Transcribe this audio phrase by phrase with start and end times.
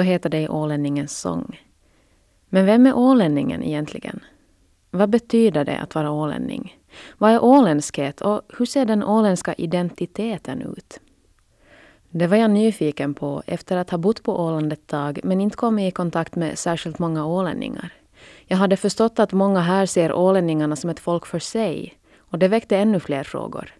[0.00, 1.60] Så heter det i ålänningens sång.
[2.48, 4.20] Men vem är ålänningen egentligen?
[4.90, 6.76] Vad betyder det att vara ålänning?
[7.18, 11.00] Vad är åländskhet och hur ser den åländska identiteten ut?
[12.10, 15.56] Det var jag nyfiken på efter att ha bott på Åland ett tag men inte
[15.56, 17.92] kommit i kontakt med särskilt många ålänningar.
[18.46, 22.48] Jag hade förstått att många här ser ålänningarna som ett folk för sig och det
[22.48, 23.74] väckte ännu fler frågor.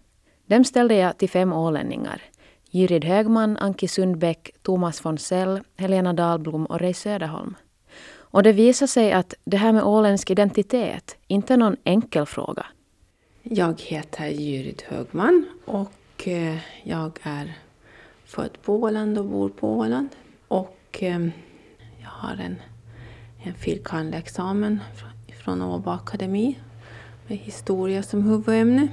[0.45, 2.21] Dem ställde jag till fem ålänningar.
[2.73, 7.55] Jyrid Högman, Anki Sundbäck, Thomas von Sell, Helena Dahlblom och Ray Söderholm.
[8.13, 12.65] Och det visar sig att det här med åländsk identitet inte är någon enkel fråga.
[13.43, 17.57] Jag heter Jyrid Högman och eh, jag är
[18.25, 20.09] född på Åland och bor på Åland.
[20.47, 21.27] Och eh,
[22.01, 22.55] jag har en,
[23.43, 24.79] en filkand-examen
[25.43, 26.59] från Åbo Akademi
[27.27, 28.87] med historia som huvudämne.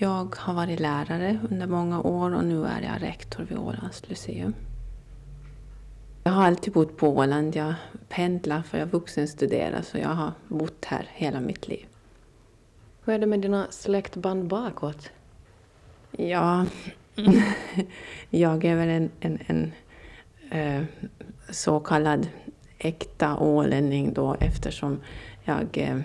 [0.00, 4.54] Jag har varit lärare under många år och nu är jag rektor vid Ålands Lyceum.
[6.24, 7.56] Jag har alltid bott på Åland.
[7.56, 7.74] Jag
[8.08, 11.86] pendlar för jag vuxenstuderar så jag har bott här hela mitt liv.
[13.04, 15.10] Hur är det med dina släktband bakåt?
[16.10, 16.66] Ja,
[18.30, 19.72] jag är väl en, en, en
[20.50, 20.84] eh,
[21.50, 22.28] så kallad
[22.78, 25.00] äkta ålänning då eftersom
[25.44, 26.00] jag, eh,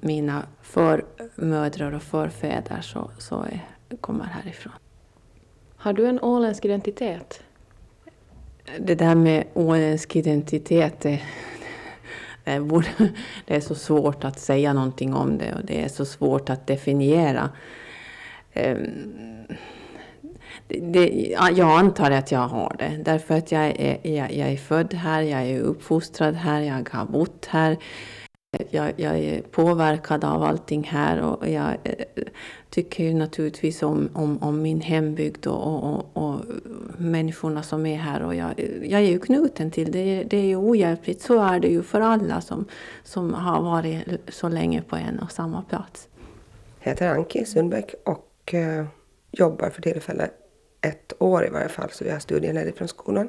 [0.00, 3.60] mina förmödrar och förfäder så, så är,
[4.00, 4.72] kommer härifrån.
[5.76, 7.42] Har du en åländsk identitet?
[8.78, 11.20] Det där med åländsk identitet, det,
[13.44, 16.66] det är så svårt att säga någonting om det och det är så svårt att
[16.66, 17.50] definiera.
[18.52, 19.46] Ehm,
[20.68, 24.94] det, jag antar att jag har det, därför att jag är, jag, jag är född
[24.94, 27.76] här, jag är uppfostrad här, jag har bott här.
[28.50, 32.24] Jag, jag, är påverkad av allting här och jag eh,
[32.70, 36.40] tycker ju naturligtvis om, om, om min hembygd och, och, och,
[36.98, 38.22] människorna som är här.
[38.22, 40.24] Och jag, jag är ju knuten till det.
[40.24, 41.22] Det är ju ohjälpligt.
[41.22, 42.64] Så är det ju för alla som,
[43.02, 46.08] som har varit så länge på en och samma plats.
[46.80, 48.86] Jag heter Anki Sundbäck och eh,
[49.30, 50.30] jobbar för tillfället
[50.80, 53.28] ett år i varje fall, så jag är studieledig från skolan.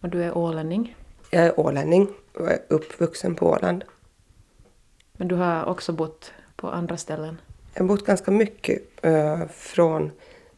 [0.00, 0.96] Och du är ålänning?
[1.30, 3.84] Jag är ålänning och är uppvuxen på Åland.
[5.12, 7.40] Men du har också bott på andra ställen?
[7.74, 10.12] Jag har bott ganska mycket, äh, från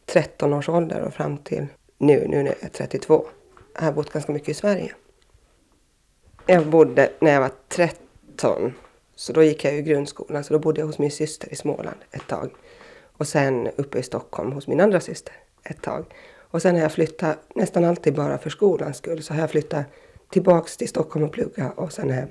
[0.05, 1.67] 13 års ålder och fram till
[1.97, 3.27] nu, nu när jag är 32.
[3.75, 4.93] Jag har bott ganska mycket i Sverige.
[6.45, 8.73] Jag bodde när jag var 13,
[9.15, 11.97] så då gick jag i grundskolan, så då bodde jag hos min syster i Småland
[12.11, 12.49] ett tag.
[13.17, 16.05] Och sen uppe i Stockholm hos min andra syster ett tag.
[16.37, 19.85] Och sen har jag flyttat, nästan alltid bara för skolans skull, så har jag flyttat
[20.33, 22.29] tillbaks till Stockholm och plugga och sen hem.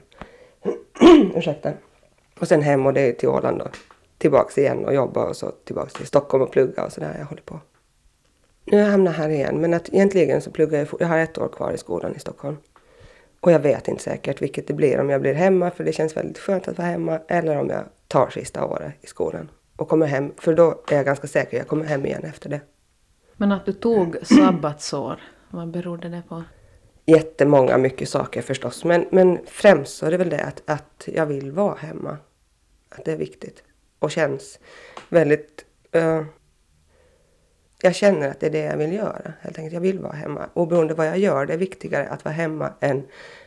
[1.34, 1.72] Ursäkta.
[2.40, 3.66] Och sen hem och det är till Åland då.
[4.18, 7.16] Tillbaks igen och jobba och så tillbaks till Stockholm och plugga och sådär.
[7.18, 7.60] Jag håller på.
[8.64, 11.38] Nu har jag hamnat här igen men att egentligen så pluggar jag, jag har ett
[11.38, 12.56] år kvar i skolan i Stockholm.
[13.40, 16.16] Och jag vet inte säkert vilket det blir, om jag blir hemma för det känns
[16.16, 20.06] väldigt skönt att vara hemma eller om jag tar sista året i skolan och kommer
[20.06, 20.32] hem.
[20.38, 22.60] För då är jag ganska säker, jag kommer hem igen efter det.
[23.36, 25.20] Men att du tog sabbatsår,
[25.50, 26.42] vad berodde det på?
[27.06, 28.84] Jättemånga, mycket saker förstås.
[28.84, 32.16] Men, men främst så är det väl det att, att jag vill vara hemma.
[32.88, 33.62] Att det är viktigt.
[33.98, 34.58] Och känns
[35.08, 35.64] väldigt...
[35.96, 36.24] Uh,
[37.82, 39.32] jag känner att det är det jag vill göra.
[39.40, 39.74] Helt enkelt.
[39.74, 40.48] Jag vill vara hemma.
[40.54, 43.06] Oberoende vad jag gör, det är viktigare att vara hemma än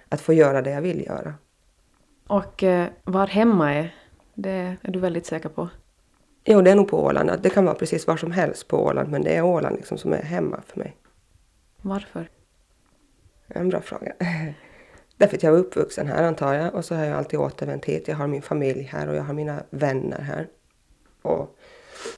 [0.10, 1.34] att få göra det jag vill göra.
[2.28, 3.96] Och uh, var hemma är,
[4.34, 5.70] det är du väldigt säker på?
[6.46, 7.32] Jo, det är nog på Åland.
[7.42, 10.14] Det kan vara precis var som helst på Åland, men det är Åland liksom som
[10.14, 10.98] är hemma för mig.
[11.82, 12.30] Varför?
[13.48, 14.14] En bra fråga.
[15.18, 18.08] Därför att jag var uppvuxen här antar jag och så har jag alltid återvänt hit.
[18.08, 20.48] Jag har min familj här och jag har mina vänner här.
[21.22, 21.58] Och,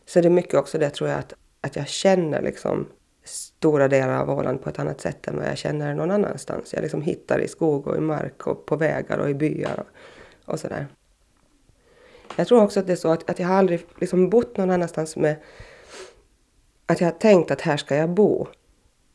[0.05, 2.87] så det är mycket också det tror jag att, att jag känner liksom
[3.23, 6.73] stora delar av Åland på ett annat sätt än vad jag känner någon annanstans.
[6.73, 10.53] Jag liksom hittar i skog och i mark och på vägar och i byar och,
[10.53, 10.87] och sådär.
[12.35, 14.71] Jag tror också att det är så att, att jag har aldrig liksom bott någon
[14.71, 15.35] annanstans med
[16.85, 18.47] att jag har tänkt att här ska jag bo.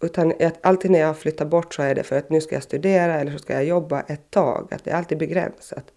[0.02, 2.62] Utan att alltid när jag flyttar bort så är det för att nu ska jag
[2.62, 4.74] studera eller så ska jag jobba ett tag.
[4.74, 5.92] Att det är alltid begränsat.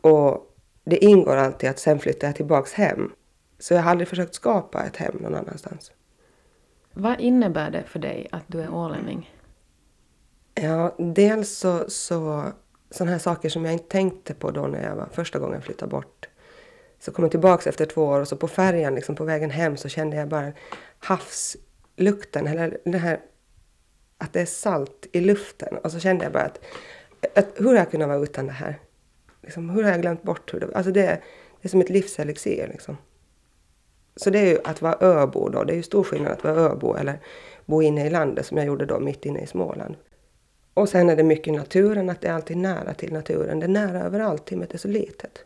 [0.00, 0.54] Och
[0.84, 3.12] det ingår alltid att sen flyttar jag tillbaks hem.
[3.58, 5.92] Så jag har aldrig försökt skapa ett hem någon annanstans.
[6.92, 9.34] Vad innebär det för dig att du är ålänning?
[10.54, 12.44] Ja, dels så, så
[12.90, 15.90] sådana här saker som jag inte tänkte på då när jag var första gången flyttade
[15.90, 16.28] bort.
[16.98, 19.76] Så kom jag tillbaka efter två år och så på färjan liksom på vägen hem
[19.76, 20.52] så kände jag bara
[21.96, 23.20] lukten eller det här
[24.18, 25.78] att det är salt i luften.
[25.78, 26.60] Och så kände jag bara att,
[27.34, 28.78] att hur har jag kunnat vara utan det här?
[29.42, 32.68] Liksom, hur har jag glömt bort hur det Alltså det, det är som ett livselixir
[32.72, 32.96] liksom.
[34.16, 35.64] Så det är ju att vara öbo då.
[35.64, 37.20] Det är ju stor skillnad att vara öbo eller
[37.66, 39.96] bo inne i landet som jag gjorde då mitt inne i Småland.
[40.74, 43.60] Och sen är det mycket naturen, att det är alltid nära till naturen.
[43.60, 45.44] Det är nära överallt, timmet är så litet.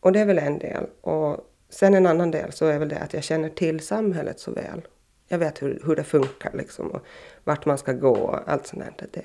[0.00, 0.86] Och det är väl en del.
[1.00, 4.50] Och sen en annan del så är väl det att jag känner till samhället så
[4.50, 4.82] väl.
[5.28, 7.04] Jag vet hur, hur det funkar liksom och
[7.44, 9.08] vart man ska gå och allt sånt där.
[9.12, 9.24] Det,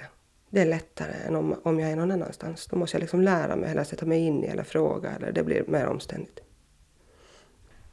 [0.50, 2.68] det är lättare än om, om jag är någon annanstans.
[2.68, 5.44] Då måste jag liksom lära mig eller sätta mig in i eller fråga eller det
[5.44, 6.40] blir mer omständigt.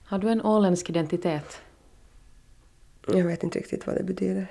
[0.05, 1.61] Har du en åländsk identitet?
[3.07, 4.47] Jag vet inte riktigt vad det betyder.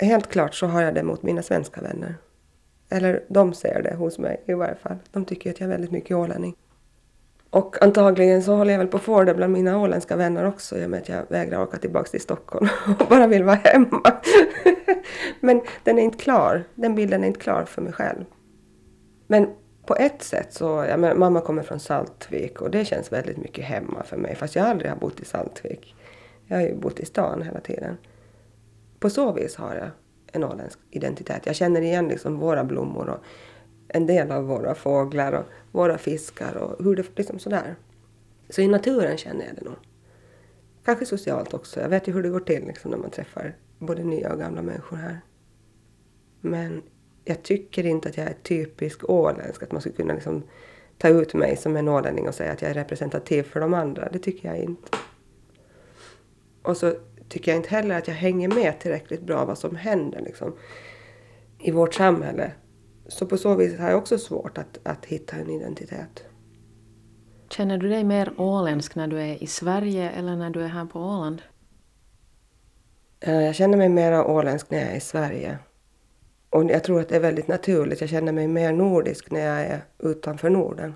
[0.00, 2.14] Helt klart så har jag det mot mina svenska vänner.
[2.88, 4.96] Eller de ser det hos mig i varje fall.
[5.10, 6.56] De tycker att jag är väldigt mycket ålänning.
[7.50, 10.78] Och antagligen så håller jag väl på att få det bland mina åländska vänner också
[10.78, 12.68] i och med att jag vägrar åka tillbaka till Stockholm
[13.00, 14.02] och bara vill vara hemma.
[15.40, 16.64] Men den är inte klar.
[16.74, 18.24] Den bilden är inte klar för mig själv.
[19.26, 19.48] Men
[19.86, 23.64] på ett sätt så, ja, men mamma kommer från Saltvik och det känns väldigt mycket
[23.64, 25.94] hemma för mig fast jag aldrig har bott i Saltvik.
[26.46, 27.96] Jag har ju bott i stan hela tiden.
[28.98, 29.90] På så vis har jag
[30.32, 31.46] en åländsk identitet.
[31.46, 33.24] Jag känner igen liksom våra blommor och
[33.88, 37.76] en del av våra fåglar och våra fiskar och hur det liksom sådär.
[38.48, 39.76] Så i naturen känner jag det nog.
[40.84, 41.80] Kanske socialt också.
[41.80, 44.62] Jag vet ju hur det går till liksom när man träffar både nya och gamla
[44.62, 45.20] människor här.
[46.40, 46.82] Men
[47.24, 50.42] jag tycker inte att jag är typisk åländsk, att man skulle kunna liksom
[50.98, 54.08] ta ut mig som en ålänning och säga att jag är representativ för de andra.
[54.12, 54.98] Det tycker jag inte.
[56.62, 56.94] Och så
[57.28, 60.56] tycker jag inte heller att jag hänger med tillräckligt bra vad som händer liksom,
[61.58, 62.52] i vårt samhälle.
[63.08, 66.24] Så på så vis har jag också svårt att, att hitta en identitet.
[67.50, 70.84] Känner du dig mer åländsk när du är i Sverige eller när du är här
[70.84, 71.42] på Åland?
[73.20, 75.58] Eh, jag känner mig mer åländsk när jag är i Sverige.
[76.50, 78.00] Och jag tror att det är väldigt naturligt.
[78.00, 80.94] Jag känner mig mer nordisk när jag är utanför Norden.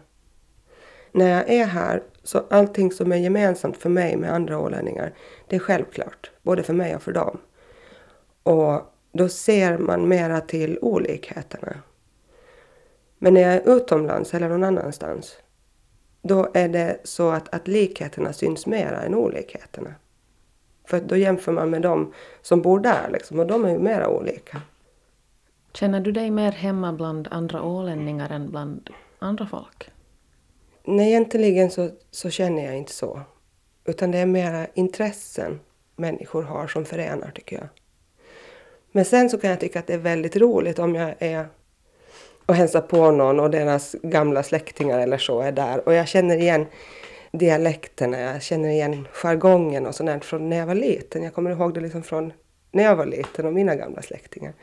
[1.13, 5.15] När jag är här, så allting som är gemensamt för mig med andra ålänningar,
[5.49, 6.31] det är självklart.
[6.43, 7.41] Både för mig och för dem.
[8.43, 8.83] Och
[9.13, 11.77] då ser man mera till olikheterna.
[13.23, 15.37] Men när jag är utomlands eller någon annanstans,
[16.23, 19.95] då är det så att, att likheterna syns mera än olikheterna.
[20.85, 24.09] För då jämför man med dem som bor där liksom, och de är ju mera
[24.09, 24.61] olika.
[25.73, 29.91] Känner du dig mer hemma bland andra ålänningar än bland andra folk?
[30.85, 33.21] Nej, egentligen så, så känner jag inte så.
[33.85, 35.61] Utan det är mera intressen
[35.97, 37.69] människor har som förenar, tycker jag.
[38.93, 41.47] Men sen så kan jag tycka att det är väldigt roligt om jag är
[42.53, 45.89] och hälsar på någon och deras gamla släktingar eller så är där.
[45.89, 46.67] Och jag känner igen
[47.33, 51.23] dialekterna, jag känner igen jargongen och sånt från när jag var liten.
[51.23, 52.33] Jag kommer ihåg det liksom från
[52.71, 54.55] när jag var liten och mina gamla släktingar.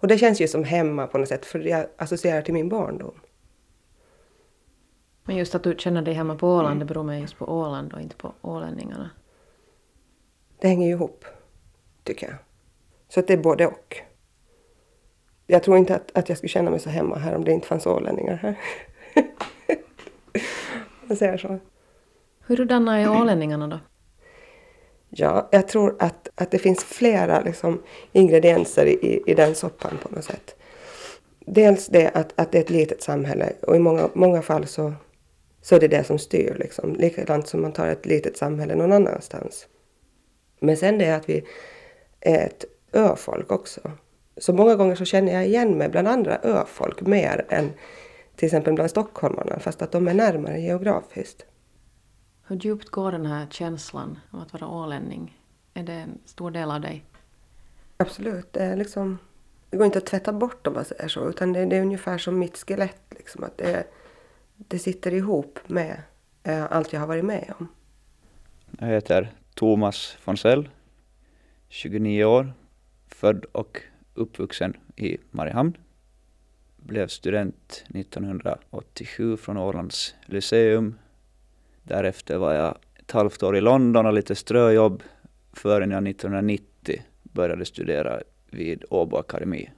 [0.00, 3.20] Och det känns ju som hemma på något sätt, för jag associerar till min barndom.
[5.24, 7.92] Men just att du känner dig hemma på Åland, det beror mig just på Åland
[7.92, 9.10] och inte på ålänningarna.
[10.60, 11.24] Det hänger ju ihop,
[12.04, 12.36] tycker jag.
[13.08, 14.07] Så att det är både och.
[15.50, 17.66] Jag tror inte att, att jag skulle känna mig så hemma här om det inte
[17.66, 18.54] fanns ålänningar här.
[21.08, 21.58] jag säger så.
[22.46, 23.78] Hurdana är ålänningarna då?
[25.08, 30.14] Ja, jag tror att, att det finns flera liksom, ingredienser i, i den soppan på
[30.14, 30.56] något sätt.
[31.40, 34.92] Dels det att, att det är ett litet samhälle och i många, många fall så,
[35.62, 36.56] så är det det som styr.
[36.58, 36.94] Liksom.
[36.94, 39.66] Likadant som man tar ett litet samhälle någon annanstans.
[40.60, 41.44] Men sen det att vi
[42.20, 43.80] är ett öfolk också.
[44.40, 47.72] Så många gånger så känner jag igen mig bland andra öfolk mer än
[48.36, 51.44] till exempel bland stockholmarna fast att de är närmare geografiskt.
[52.46, 55.38] Hur djupt går den här känslan av att vara ålänning?
[55.74, 57.04] Är det en stor del av dig?
[57.96, 58.52] Absolut.
[58.52, 59.18] Det, är liksom,
[59.70, 61.28] det går inte att tvätta bort om man säger så.
[61.28, 63.02] Utan det, det är ungefär som mitt skelett.
[63.10, 63.84] Liksom, att det,
[64.56, 66.02] det sitter ihop med
[66.42, 67.68] eh, allt jag har varit med om.
[68.78, 70.68] Jag heter Thomas Fonsell,
[71.68, 72.52] 29 år,
[73.08, 73.82] född och
[74.18, 75.76] uppvuxen i Mariehamn.
[76.76, 80.94] Blev student 1987 från Ålands Lyceum
[81.88, 85.02] Därefter var jag ett halvt år i London och lite ströjobb
[85.52, 88.20] förrän jag 1990 började studera
[88.50, 89.70] vid Åbo Akademi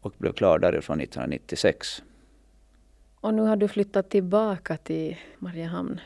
[0.00, 2.02] och blev klar därifrån 1996.
[3.14, 6.00] Och nu har du flyttat tillbaka till Mariehamn?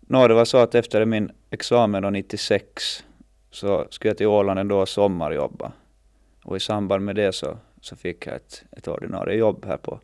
[0.00, 3.04] Nå, det var så att efter min examen då 96
[3.50, 5.72] så skulle jag till Åland ändå sommarjobba.
[6.44, 10.00] Och i samband med det så, så fick jag ett, ett ordinarie jobb här på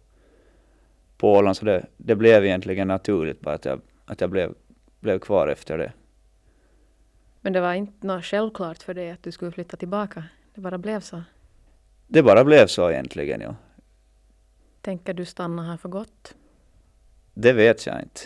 [1.24, 4.54] på Åland så det, det blev egentligen naturligt bara att jag, att jag blev,
[5.00, 5.92] blev kvar efter det.
[7.40, 10.24] Men det var inte något självklart för dig att du skulle flytta tillbaka?
[10.54, 11.22] Det bara blev så?
[12.06, 13.56] Det bara blev så egentligen, ja.
[14.80, 16.34] Tänker du stanna här för gott?
[17.34, 18.20] Det vet jag inte.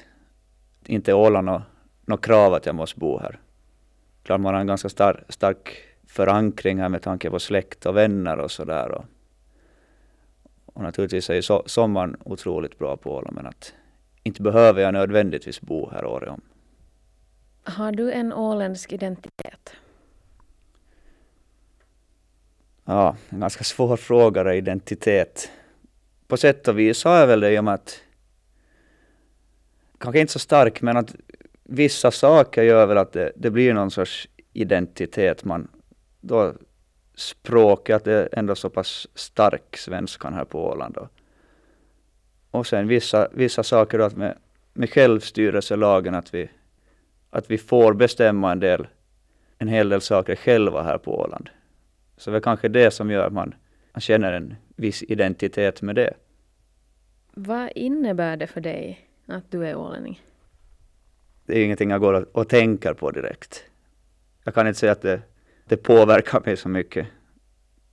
[0.86, 1.62] Inte Åland
[2.06, 3.38] något, krav att jag måste bo här.
[4.22, 8.38] klart man har en ganska star, stark förankring här med tanke på släkt och vänner
[8.38, 8.88] och sådär.
[8.90, 9.04] Och,
[10.64, 13.74] och naturligtvis är ju so sommaren otroligt bra på Åland men att
[14.22, 16.40] inte behöver jag nödvändigtvis bo här året om.
[17.62, 19.72] Har du en åländsk identitet?
[22.84, 25.50] Ja, en ganska svår fråga identitet.
[26.26, 28.00] På sätt och vis har jag väl det i och med att
[29.98, 31.14] kanske inte så stark men att
[31.64, 35.44] vissa saker gör väl att det, det blir någon sorts identitet.
[35.44, 35.68] Man,
[36.20, 36.54] då
[37.14, 40.94] språket är ändå så pass stark, svenskan här på Åland.
[40.94, 41.08] Då.
[42.50, 44.38] Och sen vissa, vissa saker då att med,
[44.72, 46.50] med självstyrelselagen att vi,
[47.30, 48.86] att vi får bestämma en del,
[49.58, 51.50] en hel del saker själva här på Åland.
[52.16, 53.54] Så det är kanske det som gör att man,
[53.92, 56.14] man känner en viss identitet med det.
[57.34, 60.22] Vad innebär det för dig att du är ålänning?
[61.46, 63.64] Det är ingenting jag går och, och tänker på direkt.
[64.44, 65.22] Jag kan inte säga att det,
[65.68, 67.06] det påverkar mig så mycket.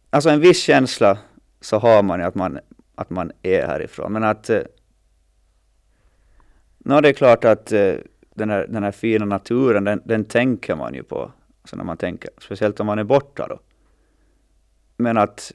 [0.09, 1.17] Alltså en viss känsla
[1.61, 2.59] så har man ju att man,
[2.95, 4.13] att man är härifrån.
[4.13, 4.49] Men att...
[4.49, 4.61] Eh,
[6.77, 7.93] no, det är klart att eh,
[8.35, 11.31] den här, den här fina naturen, den, den tänker man ju på.
[11.61, 13.59] Alltså när man tänker, speciellt om man är borta då.
[14.97, 15.51] Men att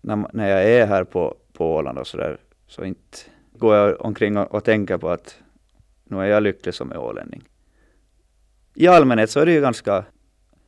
[0.00, 3.18] när, när jag är här på, på Åland och så där, så inte
[3.52, 5.38] går jag omkring och, och tänker på att
[6.04, 7.42] nu är jag lycklig som är ålänning.
[8.74, 10.04] I allmänhet så är det ju ganska,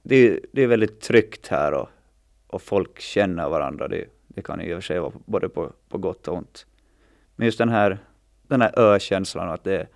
[0.07, 1.89] det är, det är väldigt tryggt här och,
[2.47, 3.89] och folk känner varandra.
[3.89, 6.67] Det, det kan i och för sig vara både på, på gott och ont.
[7.37, 7.99] Men just den här,
[8.43, 9.87] den här ö-känslan att det,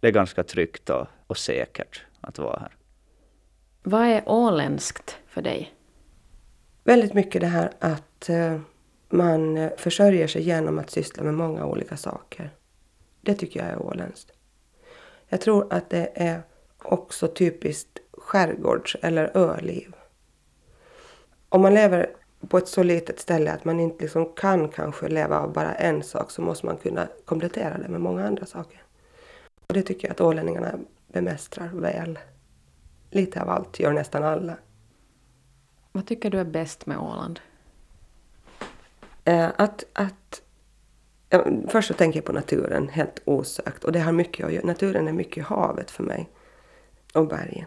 [0.00, 2.76] det är ganska tryggt och, och säkert att vara här.
[3.82, 5.74] Vad är åländskt för dig?
[6.84, 8.60] Väldigt mycket det här att eh,
[9.08, 12.50] man försörjer sig genom att syssla med många olika saker.
[13.20, 14.32] Det tycker jag är åländskt.
[15.28, 16.42] Jag tror att det är
[16.78, 19.94] också typiskt skärgårds eller öliv.
[21.48, 22.10] Om man lever
[22.48, 26.02] på ett så litet ställe att man inte liksom kan kanske leva av bara en
[26.02, 28.82] sak så måste man kunna komplettera det med många andra saker.
[29.66, 32.18] Och det tycker jag att ålänningarna bemästrar väl.
[33.10, 34.56] Lite av allt gör nästan alla.
[35.92, 37.40] Vad tycker du är bäst med Åland?
[39.24, 40.42] Eh, att, att
[41.28, 44.66] ja, först så tänker jag på naturen helt osökt och det har mycket att göra.
[44.66, 46.28] Naturen är mycket havet för mig
[47.14, 47.66] och bergen.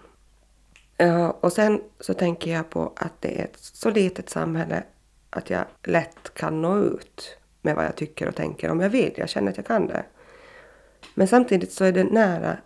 [0.97, 4.83] Eh, och sen så tänker jag på att det är ett så litet samhälle
[5.29, 9.13] att jag lätt kan nå ut med vad jag tycker och tänker om jag vill.
[9.15, 10.05] Jag känner att jag kan det.
[11.15, 12.57] Men samtidigt så är det nära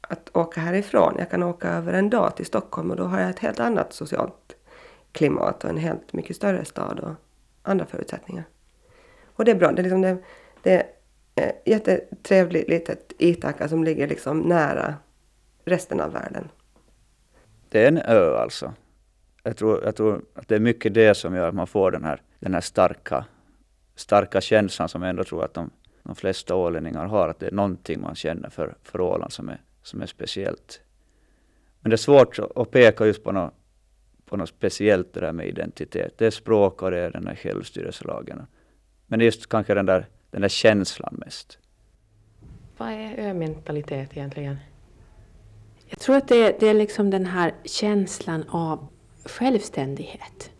[0.00, 1.14] att åka härifrån.
[1.18, 3.92] Jag kan åka över en dag till Stockholm och då har jag ett helt annat
[3.92, 4.56] socialt
[5.12, 7.14] klimat och en helt mycket större stad och
[7.62, 8.44] andra förutsättningar.
[9.26, 9.72] Och det är bra.
[9.72, 10.18] Det är, liksom det,
[10.62, 10.86] det är
[11.34, 14.94] ett jättetrevligt litet Itaka som ligger liksom nära
[15.64, 16.48] resten av världen.
[17.68, 18.72] Det är en ö alltså.
[19.42, 22.04] Jag tror, jag tror att det är mycket det som gör att man får den
[22.04, 23.24] här, den här starka,
[23.94, 25.70] starka känslan som jag ändå tror att de,
[26.02, 27.28] de flesta ålänningar har.
[27.28, 30.80] Att det är någonting man känner för, för Åland som är, som är speciellt.
[31.80, 33.54] Men det är svårt att peka just på något,
[34.24, 36.18] på något speciellt det där med identitet.
[36.18, 38.46] Det är språk och det är den här självstyrelselagen.
[39.06, 41.58] Men det är just kanske den där, den där känslan mest.
[42.76, 44.56] Vad är ö-mentalitet egentligen?
[45.90, 48.86] Jag tror att det är, det är liksom den här känslan av
[49.24, 50.50] självständighet.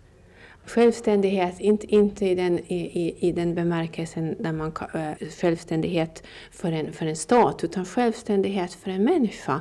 [0.67, 6.93] Självständighet, inte, inte i, den, i, i, den bemärkelsen där man eh, självständighet för en,
[6.93, 9.61] för en stat, utan självständighet för en människa.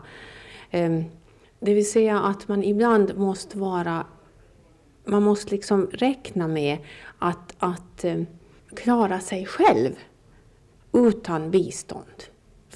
[0.72, 1.04] Ehm,
[1.60, 4.06] det vill säga att man ibland måste vara,
[5.06, 6.78] man måste liksom räkna med
[7.20, 8.26] att, att ehm,
[8.76, 9.92] klara sig själv
[10.94, 12.24] utan bistånd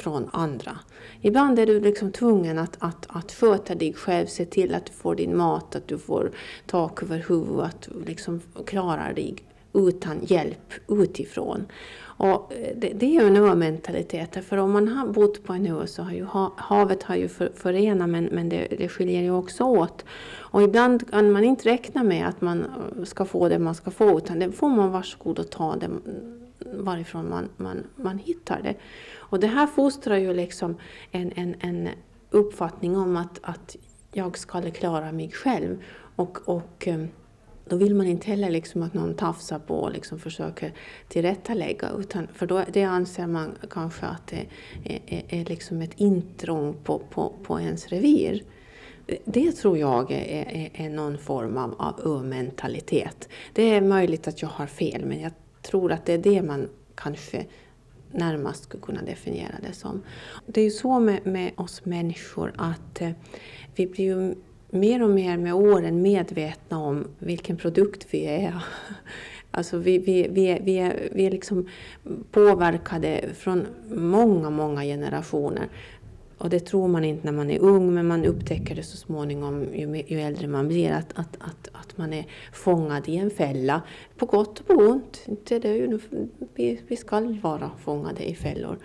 [0.01, 0.79] från andra.
[1.21, 4.93] Ibland är du liksom tvungen att, att, att sköta dig själv, se till att du
[4.93, 6.31] får din mat, att du får
[6.65, 9.35] tak över huvudet, att du liksom klarar dig
[9.73, 11.65] utan hjälp utifrån.
[12.21, 15.67] Och eh, det, det är ju en ö-mentalitet, för om man har bott på en
[15.67, 19.31] ö så har ju havet har ju för, förenat men, men det, det skiljer ju
[19.31, 20.05] också åt.
[20.51, 23.91] Och ibland kan man inte räkna med att man eh, ska få det man ska
[23.91, 25.89] få utan det får man varsågod och ta det
[26.65, 28.75] varifrån man, man, man hittar det.
[29.15, 30.77] Och det här fostrar ju liksom
[31.11, 31.89] en, en, en
[32.29, 33.75] uppfattning om att, att
[34.11, 35.83] jag ska klara mig själv.
[36.15, 37.05] Och, och eh,
[37.65, 40.73] då vill man inte heller liksom att någon tafsar på och liksom försöker
[41.07, 41.89] tillrättalägga.
[41.97, 44.45] Utan, för då, det anser man kanske att det
[44.83, 48.43] är, är, är liksom ett intrång på, på, på ens revir.
[49.25, 53.29] Det tror jag är, är, är någon form av, av ö-mentalitet.
[53.53, 55.31] Det är möjligt att jag har fel, men jag
[55.71, 57.45] tror att det är det man kanske
[58.11, 60.01] närmast skulle kunna definiera det som.
[60.45, 63.11] Det är ju så med, med oss människor att eh,
[63.75, 64.35] vi blir ju
[64.69, 68.63] mer och mer med åren medvetna om vilken produkt vi är.
[69.53, 71.67] Alltså vi, vi, vi, är, vi, är, vi är liksom
[72.31, 75.69] påverkade från många, många generationer.
[76.41, 79.65] Och det tror man inte när man är ung, men man upptäcker det så småningom
[79.75, 83.81] ju, ju äldre man blir, att, att, att, att man är fångad i en fälla.
[84.17, 85.25] På gott och på ont.
[85.43, 85.99] Det är ju,
[86.55, 88.77] vi, vi ska vara fångade i fällor.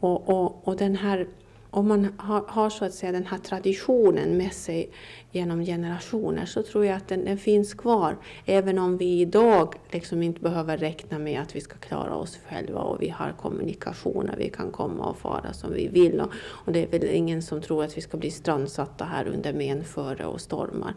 [0.00, 1.26] Och, och, och den här
[1.74, 4.90] om man har, har, så att säga den här traditionen med sig
[5.30, 8.16] genom generationer så tror jag att den, den, finns kvar.
[8.46, 12.80] Även om vi idag liksom inte behöver räkna med att vi ska klara oss själva
[12.80, 16.20] och vi har kommunikationer, vi kan komma och fara som vi vill.
[16.20, 19.52] Och, och det är väl ingen som tror att vi ska bli strandsatta här under
[19.52, 20.94] menföre och stormar.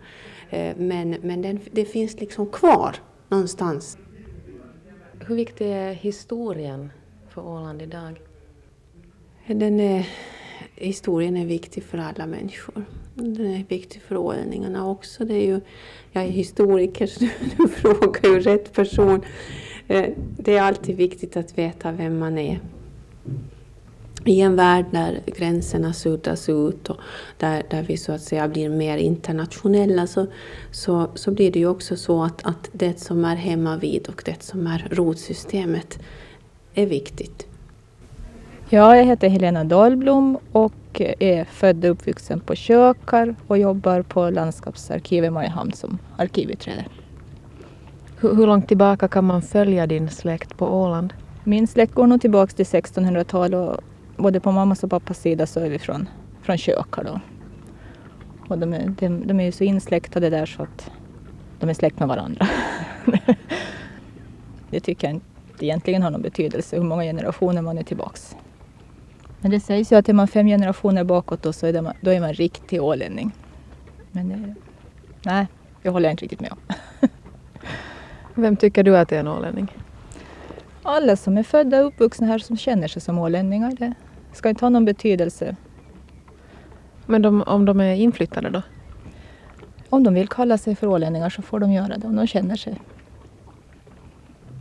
[0.50, 2.96] Eh, men men den, det finns liksom kvar
[3.29, 3.98] någonstans.
[5.27, 6.91] Hur viktig är historien
[7.29, 8.22] för Åland idag?
[9.48, 10.08] Den är
[10.75, 12.86] historien är viktig för alla människor.
[13.13, 15.25] Den är viktig för ålänningarna också.
[15.25, 15.62] Det är ju,
[16.12, 17.25] jag är historiker så
[17.58, 19.22] du frågar ju rätt person.
[19.88, 22.60] Eh, det är alltid viktigt att veta vem man är.
[24.26, 26.97] I en värld där gränserna suddas ut och
[27.38, 30.28] där, där vi så att säga blir mer internationella så,
[30.71, 34.21] så, så blir det ju också så att, att det som är hemma vid och
[34.26, 36.00] det som är rotsystemet
[36.73, 37.47] är viktigt.
[38.69, 44.30] Ja, jag heter Helena Dahlblom och är född och uppvuxen på Kökar och jobbar på
[44.30, 46.86] landskapsarkivet i Mariehamn som arkivbiträde.
[48.19, 51.13] Hur, hur långt tillbaka kan man följa din släkt på Åland?
[51.43, 53.84] Min släkt går nog tillbaka till 1600-talet och
[54.17, 56.10] både på mammas och pappas sida så är vi från,
[56.41, 57.19] från Kökar då.
[58.47, 60.91] Och de är, de, de är ju så insläktade där så att
[61.60, 62.47] de är släkt med varandra.
[64.69, 68.36] det tycker jag inte egentligen har någon betydelse hur många generationer man är tillbaks.
[69.39, 72.12] Men det sägs ju att är man fem generationer bakåt då, så är, man, då
[72.12, 73.32] är man riktig ålänning.
[74.12, 74.56] Men det,
[75.26, 75.48] nej,
[75.82, 76.58] det håller jag inte riktigt med om.
[78.41, 79.67] Vem tycker du att är en ålänning?
[80.84, 83.71] Alla som är födda och uppvuxna här som känner sig som ålänningar.
[83.80, 83.93] Det
[84.34, 85.56] ska inte ha någon betydelse.
[87.06, 88.62] Men de, om de är inflyttade då?
[89.89, 92.56] Om de vill kalla sig för ålänningar så får de göra det om de känner
[92.56, 92.82] sig.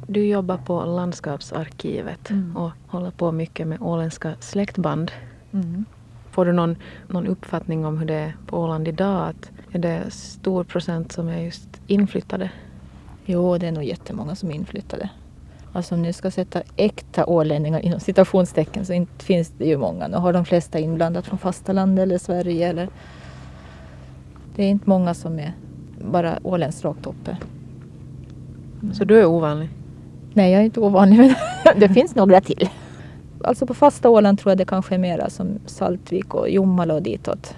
[0.06, 2.56] Du jobbar på landskapsarkivet mm.
[2.56, 5.12] och håller på mycket med åländska släktband.
[5.52, 5.84] Mm.
[6.30, 6.76] Får du någon,
[7.08, 9.28] någon uppfattning om hur det är på Åland idag?
[9.28, 12.50] Att är det stor procent som är just inflyttade?
[13.24, 15.10] Jo, det är nog jättemånga som är inflyttade.
[15.72, 20.08] Alltså om ni ska sätta äkta ålänningar inom citationstecken så inte finns det ju många.
[20.08, 22.68] Nu har de flesta inblandat från fastlandet eller Sverige.
[22.68, 22.88] Eller...
[24.56, 25.52] Det är inte många som är
[26.10, 27.36] bara åländskt rakt uppe.
[28.92, 29.68] Så du är ovanlig?
[30.36, 32.68] Nej, jag är inte ovanlig men det finns några till.
[33.44, 37.02] Alltså på fasta Åland tror jag det kanske är mera som Saltvik och Jomala och
[37.02, 37.54] ditåt.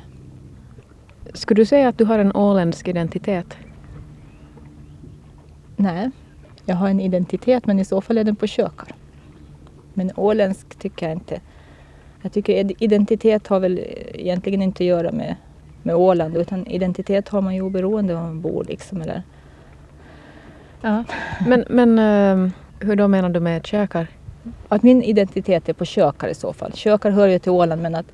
[1.34, 3.56] Skulle du säga att du har en åländsk identitet?
[5.76, 6.10] Nej,
[6.64, 8.88] jag har en identitet men i så fall är den på kökar.
[9.94, 11.40] Men åländsk tycker jag inte.
[12.22, 13.80] Jag tycker identitet har väl
[14.14, 15.36] egentligen inte att göra med,
[15.82, 19.02] med Åland utan identitet har man ju oberoende av var man bor liksom.
[19.02, 19.22] Eller.
[20.80, 21.04] Ja.
[21.46, 24.06] Men, men uh, hur då menar du med kökar?
[24.68, 26.72] Att min identitet är på kökar i så fall.
[26.72, 28.06] Kökar hör ju till Åland men att,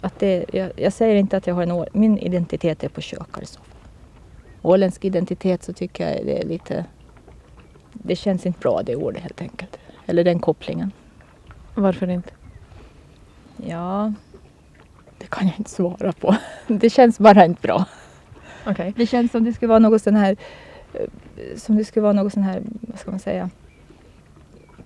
[0.00, 3.42] att det, jag, jag säger inte att jag har en min identitet är på kökar
[3.42, 3.68] i så fall.
[4.62, 6.84] Åländsk identitet så tycker jag det är lite,
[7.92, 9.78] det känns inte bra det ordet helt enkelt.
[10.06, 10.90] Eller den kopplingen.
[11.74, 12.30] Varför inte?
[13.56, 14.12] Ja,
[15.18, 16.36] det kan jag inte svara på.
[16.66, 17.84] Det känns bara inte bra.
[18.66, 18.92] Okay.
[18.96, 20.36] Det känns som det skulle vara något sån här
[21.56, 23.50] som det skulle vara något sån här, vad ska man säga,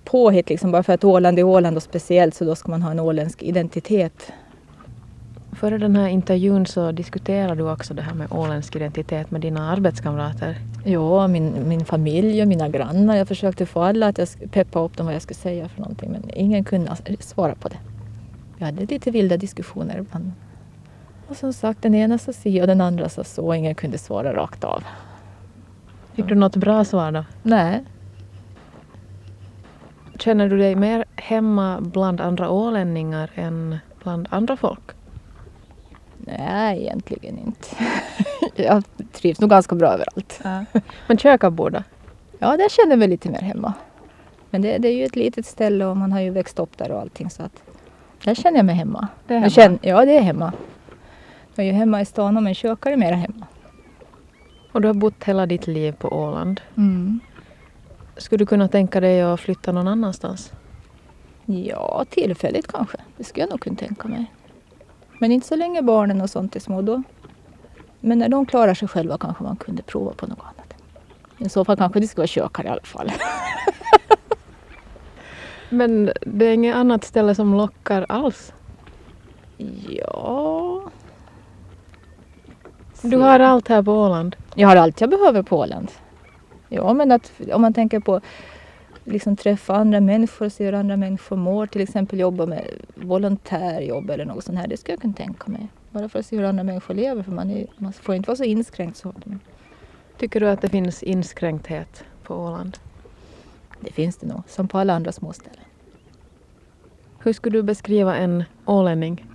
[0.03, 2.91] påhitt liksom bara för att Åland är Åland och speciellt så då ska man ha
[2.91, 4.31] en åländsk identitet.
[5.51, 9.71] Före den här intervjun så diskuterade du också det här med åländsk identitet med dina
[9.71, 10.57] arbetskamrater.
[10.85, 13.15] Ja, min, min familj och mina grannar.
[13.15, 16.11] Jag försökte få alla att jag peppa upp dem vad jag skulle säga för någonting
[16.11, 17.77] men ingen kunde svara på det.
[18.57, 20.31] Vi hade lite vilda diskussioner ibland.
[21.27, 23.53] Och som sagt, den ena sa si och den andra sa så.
[23.53, 24.83] Ingen kunde svara rakt av.
[26.19, 27.25] Fick du något bra svar då?
[27.43, 27.83] Nej.
[30.19, 34.81] Känner du dig mer hemma bland andra ålänningar än bland andra folk?
[36.17, 37.67] Nej, egentligen inte.
[38.63, 40.39] jag trivs nog ganska bra överallt.
[40.43, 40.65] Ja.
[41.07, 41.83] Men Kökabo då?
[42.39, 43.73] Ja, där känner jag mig lite mer hemma.
[44.49, 46.91] Men det, det, är ju ett litet ställe och man har ju växt upp där
[46.91, 47.63] och allting så att
[48.23, 49.07] där känner jag mig hemma.
[49.27, 49.49] Det är hemma?
[49.49, 50.53] Känner, ja, det är hemma.
[51.55, 53.45] Jag är ju hemma i stan men Kökar är mera hemma.
[54.71, 56.61] Och du har bott hela ditt liv på Åland.
[56.77, 57.19] Mm.
[58.17, 60.51] Skulle du kunna tänka dig att flytta någon annanstans?
[61.45, 62.97] Ja, tillfälligt kanske.
[63.17, 64.33] Det skulle jag nog kunna tänka mig.
[65.19, 66.81] Men inte så länge barnen och sånt är små.
[66.81, 67.03] Då,
[67.99, 70.73] Men när de klarar sig själva kanske man kunde prova på något annat.
[71.37, 73.11] I så fall kanske det skulle vara kökare i alla fall.
[75.69, 78.53] Men det är inget annat ställe som lockar alls?
[79.87, 80.88] Ja...
[83.01, 84.35] Du har allt här på Åland?
[84.55, 85.91] Jag har allt jag behöver på Åland.
[86.69, 88.21] Ja, men att, om man tänker på
[89.03, 94.25] liksom träffa andra människor, se hur andra människor mår, till exempel jobba med volontärjobb eller
[94.25, 95.67] något sånt här, det skulle jag kunna tänka mig.
[95.91, 98.37] Bara för att se hur andra människor lever, för man, är, man får inte vara
[98.37, 98.97] så inskränkt.
[98.97, 99.13] Så.
[100.17, 102.77] Tycker du att det finns inskränkthet på Åland?
[103.79, 105.63] Det finns det nog, som på alla andra småställen.
[107.19, 109.25] Hur skulle du beskriva en ålänning?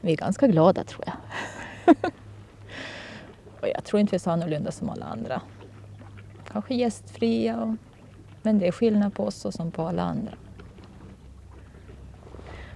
[0.00, 1.14] Vi är ganska glada tror jag.
[3.60, 5.40] och jag tror inte vi är så annorlunda som alla andra.
[6.52, 7.74] Kanske gästfria, och,
[8.42, 10.32] men det är skillnad på oss och som på alla andra.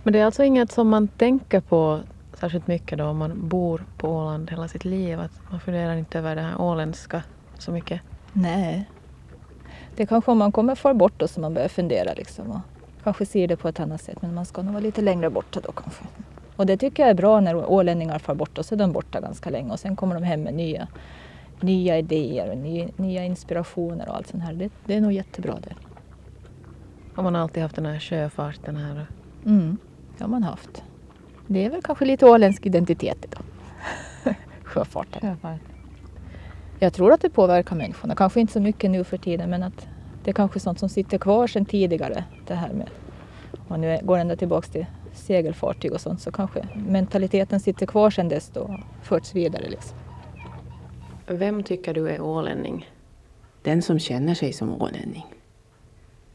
[0.03, 2.01] Men det är alltså inget som man tänker på
[2.35, 5.21] särskilt mycket då om man bor på Åland hela sitt liv?
[5.21, 7.23] Att man funderar inte över det här åländska
[7.59, 8.01] så mycket?
[8.33, 8.91] Nej.
[9.97, 12.61] Det är kanske om man kommer för bort då som man börjar fundera liksom och
[13.03, 15.61] kanske ser det på ett annat sätt men man ska nog vara lite längre borta
[15.61, 16.05] då kanske.
[16.57, 19.21] Och det tycker jag är bra när ålänningar far bort och så är de borta
[19.21, 20.89] ganska länge och sen kommer de hem med nya,
[21.61, 24.53] nya idéer och nya, nya inspirationer och allt sånt här.
[24.53, 25.75] Det, det är nog jättebra det.
[27.15, 29.07] Har man alltid haft den här sjöfarten här?
[29.47, 29.77] Mm,
[30.19, 30.83] det har man haft.
[31.47, 33.43] Det är väl kanske lite åländsk identitet idag.
[34.65, 35.21] Sjöfarten.
[35.21, 35.61] Sjöfart.
[36.79, 38.15] Jag tror att det påverkar människorna.
[38.15, 39.89] Kanske inte så mycket nu för tiden men att
[40.25, 42.25] det är kanske sånt som sitter kvar sedan tidigare.
[42.47, 42.89] Det här med,
[43.53, 44.87] om man nu går ända tillbaks till
[45.27, 49.69] segelfartyg och sånt så kanske mentaliteten sitter kvar sedan dess då och förts vidare.
[49.69, 49.99] Liksom.
[51.27, 52.91] Vem tycker du är ålänning?
[53.63, 55.27] Den som känner sig som ålänning.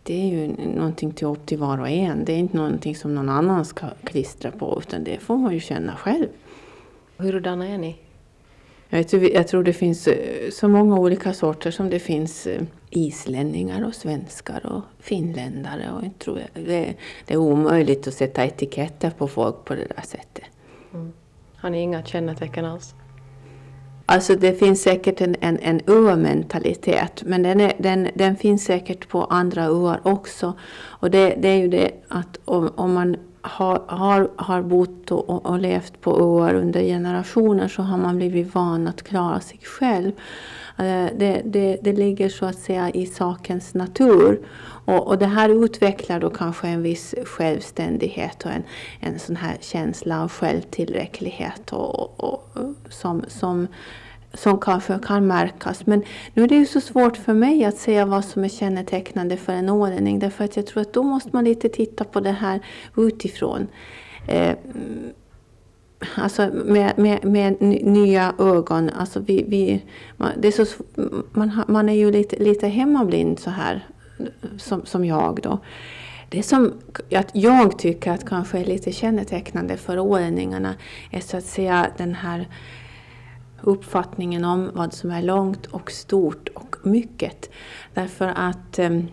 [0.04, 2.26] Det är ju någonting till upp till var och en.
[2.26, 5.60] Det är inte någonting som någon annan ska klistra på utan det får man ju
[5.60, 6.28] känna själv.
[7.18, 7.96] Hurdana är ni?
[8.90, 12.62] Jag tror, jag tror det finns eh, så många olika sorter som det finns eh,
[12.92, 15.92] islänningar och svenskar och finländare.
[15.92, 16.94] Och jag tror det,
[17.26, 20.46] det är omöjligt att sätta etiketter på folk på det där sättet.
[20.94, 21.14] Mm.
[21.56, 22.96] Har ni inga kännetecken alls?
[24.06, 29.08] Alltså det finns säkert en, en, en ö-mentalitet men den, är, den, den finns säkert
[29.10, 30.54] på andra öar också.
[30.74, 35.46] Och det, det är ju det att om, om man har, har, har bott och,
[35.46, 40.12] och levt på öar under generationer så har man blivit van att klara sig själv.
[40.78, 44.40] Eh, det, det, det ligger så att säga i sakens natur.
[44.86, 48.64] Och, och det här utvecklar då kanske en viss självständighet och en,
[49.00, 53.68] en sån här känsla av självtillräcklighet och, och, och som, som
[54.34, 55.86] som kanske kan märkas.
[55.86, 56.04] Men
[56.34, 59.54] nu är det ju så svårt för mig att säga vad som är kännetecknande för
[59.54, 62.60] en ålänning därför att jag tror att då måste man lite titta på det här
[62.98, 63.68] utifrån.
[64.28, 64.56] Eh,
[66.16, 68.90] alltså med, med, med nya ögon.
[68.90, 69.86] Alltså vi, vi,
[70.18, 70.84] man, det är så,
[71.32, 73.86] man, man är ju lite, lite hemmablind så här
[74.58, 75.60] som, som jag då.
[76.30, 76.74] Det som
[77.34, 80.76] jag tycker att kanske är lite kännetecknande för ålänningarna
[81.12, 82.48] är så att säga den här
[83.62, 87.50] uppfattningen om vad som är långt och stort och mycket.
[87.94, 89.08] Därför att um,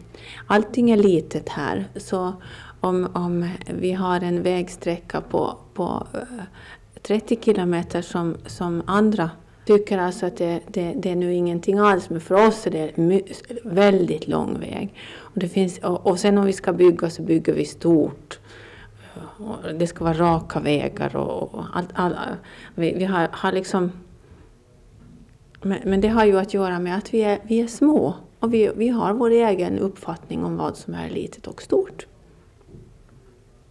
[0.46, 1.88] allting är litet här.
[1.96, 2.32] Så
[2.80, 6.44] om, om vi har en vägsträcka på, på eh,
[7.02, 9.30] 30 kilometer som, som andra
[9.64, 12.92] tycker alltså att det, det, det, är nu ingenting alls, men för oss är det
[13.64, 14.94] väldigt lång väg.
[15.16, 18.38] Och, det finns, och, och sen om vi ska bygga så bygger vi stort.
[19.78, 22.16] Det ska vara raka vägar och, och allt, all,
[22.74, 23.92] vi, vi har, har liksom
[25.62, 28.54] men, men, det har ju att göra med att vi är, vi är små och
[28.54, 32.06] vi, vi har vår egen uppfattning om vad som är litet och stort.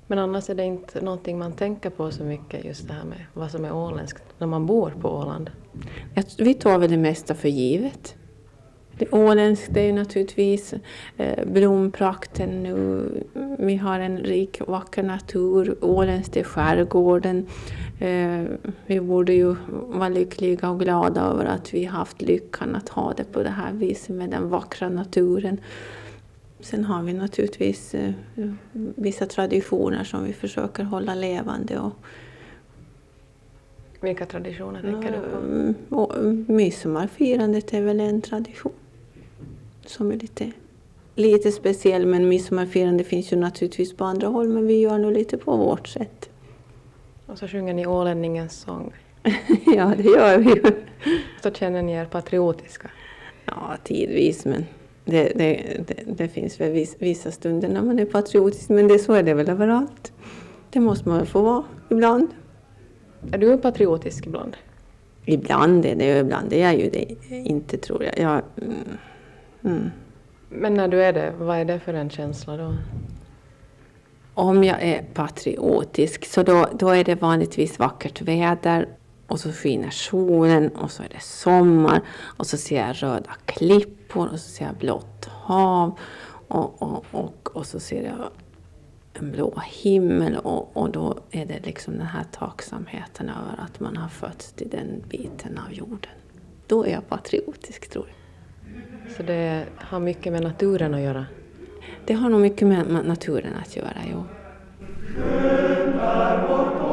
[0.08, 3.26] Men annars är det inte någonting man tänker på så mycket, just det här med
[3.34, 5.50] vad som är åländskt, när man bor på Åland?
[6.38, 8.16] Vi tar väl det mesta för givet.
[8.98, 10.74] Det åländskt är ju naturligtvis
[11.18, 13.04] eh, blomprakten nu.
[13.60, 15.78] Vi har en rik vacker natur.
[15.82, 17.48] Åländskt är skärgården.
[18.00, 18.44] Eh,
[18.86, 23.24] vi borde ju vara lyckliga och glada över att vi haft lyckan att ha det
[23.24, 25.60] på det här viset med den vackra naturen.
[26.60, 28.12] Sen har vi naturligtvis eh,
[28.96, 31.80] vissa traditioner som vi försöker hålla levande.
[31.80, 31.94] Och,
[34.02, 35.96] Vilka traditioner tänker du på?
[35.96, 38.72] Och, midsommarfirandet är väl en tradition
[39.86, 40.52] som är lite,
[41.16, 42.06] lite speciell.
[42.06, 45.88] Men midsommarfirande finns ju naturligtvis på andra håll men vi gör nog lite på vårt
[45.88, 46.30] sätt.
[47.26, 48.94] Och så sjunger ni ålänningens sång.
[49.66, 50.62] ja, det gör vi ju.
[51.44, 52.92] Så känner ni er patriotiska?
[53.46, 54.66] Ja, tidvis, men
[55.08, 59.14] det, det, det, det finns väl vissa stunder när man är patriotisk, men det, så
[59.14, 60.14] är det väl överallt.
[60.70, 62.28] Det måste man få vara ibland.
[63.32, 64.58] Är du patriotisk ibland?
[65.26, 68.20] Ibland är det ibland är jag ju det inte tror jag.
[68.20, 68.76] jag mm,
[69.64, 69.90] mm.
[70.50, 72.76] Men när du är det, vad är det för en känsla då?
[74.34, 78.88] Om jag är patriotisk så då, då är det vanligtvis vackert väder
[79.28, 82.02] och så skiner solen och så är det sommar
[82.38, 86.00] och så ser jag röda klippor och så ser jag blått hav
[86.48, 88.30] och, och, och, och så ser jag
[89.14, 93.98] en blå himmel och, och då är det liksom den här tacksamheten över att man
[93.98, 96.12] har fötts till den biten av jorden.
[96.68, 98.18] Då är jag patriotisk tror jag.
[99.16, 101.26] Så det har mycket med naturen att göra?
[102.06, 104.24] Det har nog mycket med naturen att göra, jo.
[106.00, 106.87] patriot?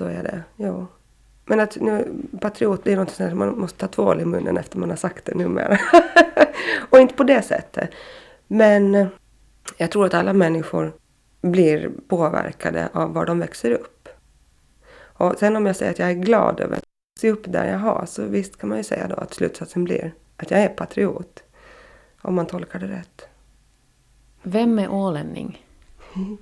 [0.00, 0.86] Så är det, ja.
[1.44, 4.78] Men att nu, patriot det är något som man måste ta tvål i munnen efter
[4.78, 5.78] man har sagt det numera.
[6.90, 7.90] och inte på det sättet.
[8.46, 9.06] Men
[9.76, 10.92] jag tror att alla människor
[11.40, 14.08] blir påverkade av var de växer upp.
[14.92, 16.84] Och sen om jag säger att jag är glad över att
[17.20, 20.14] se upp där jag har så visst kan man ju säga då att slutsatsen blir
[20.36, 21.42] att jag är patriot.
[22.22, 23.28] Om man tolkar det rätt.
[24.42, 25.66] Vem är ålänning?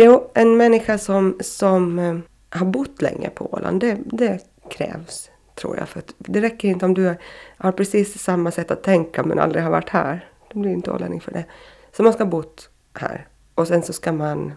[0.00, 2.18] Jo, en människa som, som eh,
[2.50, 5.88] har bott länge på Åland, det, det krävs tror jag.
[5.88, 7.14] För det räcker inte om du
[7.56, 10.30] har precis samma sätt att tänka men aldrig har varit här.
[10.52, 11.44] Det blir inte ålänning för det.
[11.92, 13.26] Så man ska ha bott här.
[13.54, 14.52] Och sen så ska man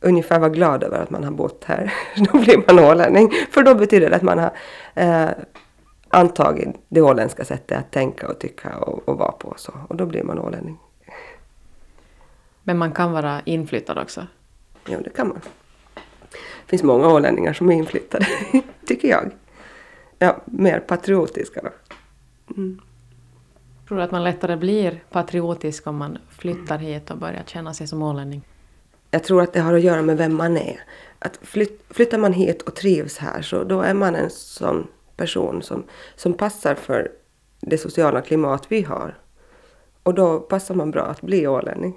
[0.00, 1.92] ungefär vara glad över att man har bott här.
[2.32, 3.30] då blir man ålänning.
[3.50, 4.52] För då betyder det att man har
[4.94, 5.30] eh,
[6.08, 9.54] antagit det åländska sättet att tänka och tycka och, och vara på.
[9.56, 9.72] Så.
[9.88, 10.78] Och då blir man ålänning.
[12.62, 14.26] Men man kan vara inflyttad också?
[14.88, 15.40] Ja, det kan man.
[16.64, 18.26] Det finns många ålänningar som är inflyttade,
[18.86, 19.30] tycker jag.
[20.18, 21.70] Ja, mer patriotiska då.
[22.56, 22.80] Mm.
[23.88, 27.86] Tror du att man lättare blir patriotisk om man flyttar hit och börjar känna sig
[27.86, 28.42] som ålänning?
[29.10, 30.80] Jag tror att det har att göra med vem man är.
[31.18, 35.62] Att flyt, flyttar man hit och trivs här så då är man en sån person
[35.62, 35.84] som,
[36.16, 37.12] som passar för
[37.60, 39.18] det sociala klimat vi har.
[40.02, 41.96] Och då passar man bra att bli ålänning.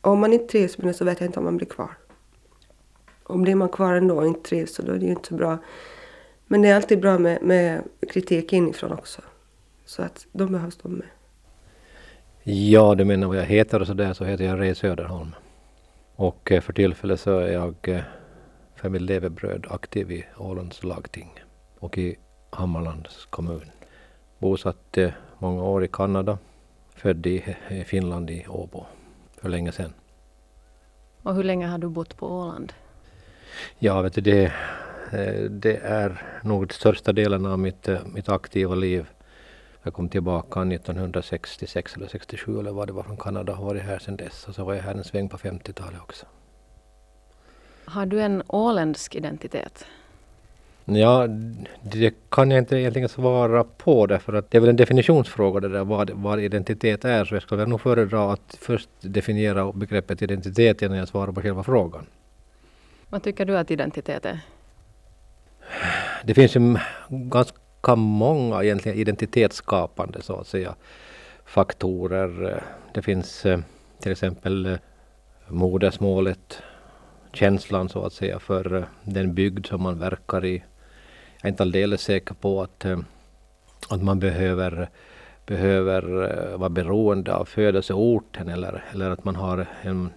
[0.00, 1.90] Och om man inte trivs med det så vet jag inte om man blir kvar.
[3.28, 5.34] Och blir man kvar ändå och inte trivs så då är det ju inte så
[5.34, 5.58] bra.
[6.46, 9.22] Men det är alltid bra med, med kritik inifrån också.
[9.84, 11.08] Så att de behövs de med.
[12.42, 15.34] Ja, du menar vad jag heter och sådär så heter jag Ray Söderholm.
[16.16, 18.00] Och eh, för tillfället så är jag eh,
[18.74, 21.30] för mitt levebröd aktiv i Ålands lagting
[21.78, 22.16] och i
[22.50, 23.70] Hammarlands kommun.
[24.38, 26.38] Bosatt eh, många år i Kanada,
[26.94, 28.86] född i Finland i Åbo
[29.36, 29.92] för länge sedan.
[31.22, 32.72] Och hur länge har du bott på Åland?
[33.78, 34.44] Ja, vet du, det,
[35.12, 39.06] eh, det är nog största delen av mitt, eh, mitt aktiva liv.
[39.82, 43.98] Jag kom tillbaka 1966 eller 67 eller vad det var från Kanada och varit här
[43.98, 44.48] sedan dess.
[44.48, 46.26] Och så var jag här en sväng på 50-talet också.
[47.84, 49.86] Har du en åländsk identitet?
[50.84, 51.26] Ja,
[51.82, 55.68] det kan jag inte egentligen svara på därför att det är väl en definitionsfråga det
[55.68, 57.24] där vad, vad identitet är.
[57.24, 61.62] Så jag skulle nog föredra att först definiera begreppet identitet innan jag svarar på själva
[61.62, 62.06] frågan.
[63.10, 64.40] Vad tycker du att identitet är?
[66.24, 66.76] Det finns ju
[67.08, 70.74] ganska många egentligen identitetsskapande så att säga
[71.44, 72.62] faktorer.
[72.94, 73.60] Det finns eh,
[74.00, 74.78] till exempel eh,
[75.46, 76.62] modersmålet,
[77.32, 80.64] känslan så att säga för eh, den bygd som man verkar i
[81.40, 82.86] jag är inte alldeles säker på att,
[83.88, 84.88] att man behöver,
[85.46, 86.02] behöver
[86.56, 90.10] vara beroende av födelseorten eller, eller att man har en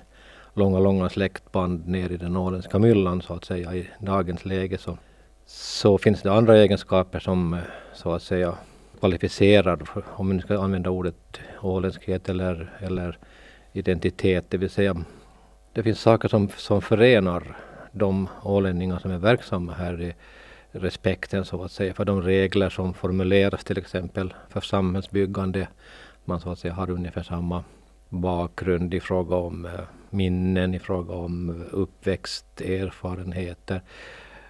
[0.54, 4.78] långa, långa släktband ner i den åländska myllan så att säga i dagens läge.
[4.78, 4.98] Så,
[5.46, 7.60] så finns det andra egenskaper som eh,
[7.94, 8.58] så att säga
[9.00, 13.18] kvalificerar, om man ska använda ordet åländskhet eller, eller
[13.74, 14.96] identitet, det vill säga
[15.74, 17.58] det finns saker som, som förenar
[17.92, 20.02] de ålänningar som är verksamma här.
[20.02, 20.14] i
[20.72, 25.68] respekten så att säga för de regler som formuleras till exempel för samhällsbyggande.
[26.26, 27.64] Man så att säga har ungefär samma
[28.10, 29.72] bakgrund i fråga om eh,
[30.12, 33.82] minnen, i fråga om uppväxt, erfarenheter,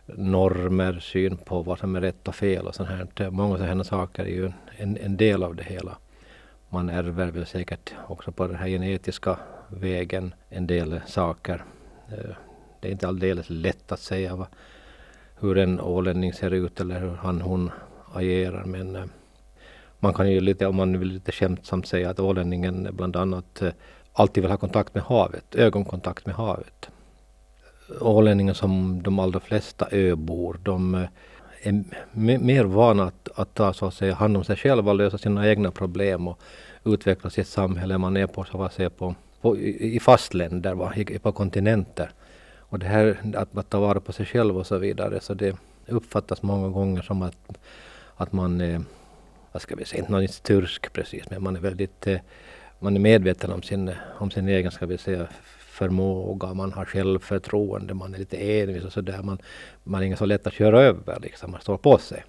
[0.06, 3.30] normer, syn på vad som är rätt och fel och sånt här.
[3.30, 5.98] Många sådana saker är ju en, en del av det hela.
[6.70, 11.64] Man ärver väl säkert också på den här genetiska vägen en del saker.
[12.10, 12.36] Eh,
[12.80, 14.48] det är inte alldeles lätt att säga vad,
[15.40, 17.72] hur en ålänning ser ut eller hur han hon
[18.14, 19.06] agerar men eh,
[20.00, 23.72] man kan ju lite, om man vill lite skämtsamt säga att ålänningen bland annat eh,
[24.14, 26.90] alltid vill ha kontakt med havet, ögonkontakt med havet.
[28.02, 31.08] Ålänningar som de allra flesta öbor, de eh,
[31.62, 31.84] är
[32.40, 35.72] mer vana att, att ta så att säga hand om sig själva, lösa sina egna
[35.72, 36.40] problem och
[36.84, 37.98] utveckla sitt samhälle.
[37.98, 42.12] Man är på, så att säga, på, på i fastländer, va, på kontinenter.
[42.60, 45.56] Och det här att, att ta vara på sig själv och så vidare, så det
[45.88, 47.58] uppfattas många gånger som att,
[48.16, 48.82] att man är,
[49.52, 52.20] vad ska vi säga, inte någon tursk precis, men man är väldigt eh,
[52.82, 57.94] man är medveten om sin, om sin egen, ska vi säga, förmåga, man har självförtroende,
[57.94, 59.22] man är lite envis och sådär.
[59.24, 59.38] Man,
[59.84, 62.24] man är inte så lätt att köra över liksom, man står på sig.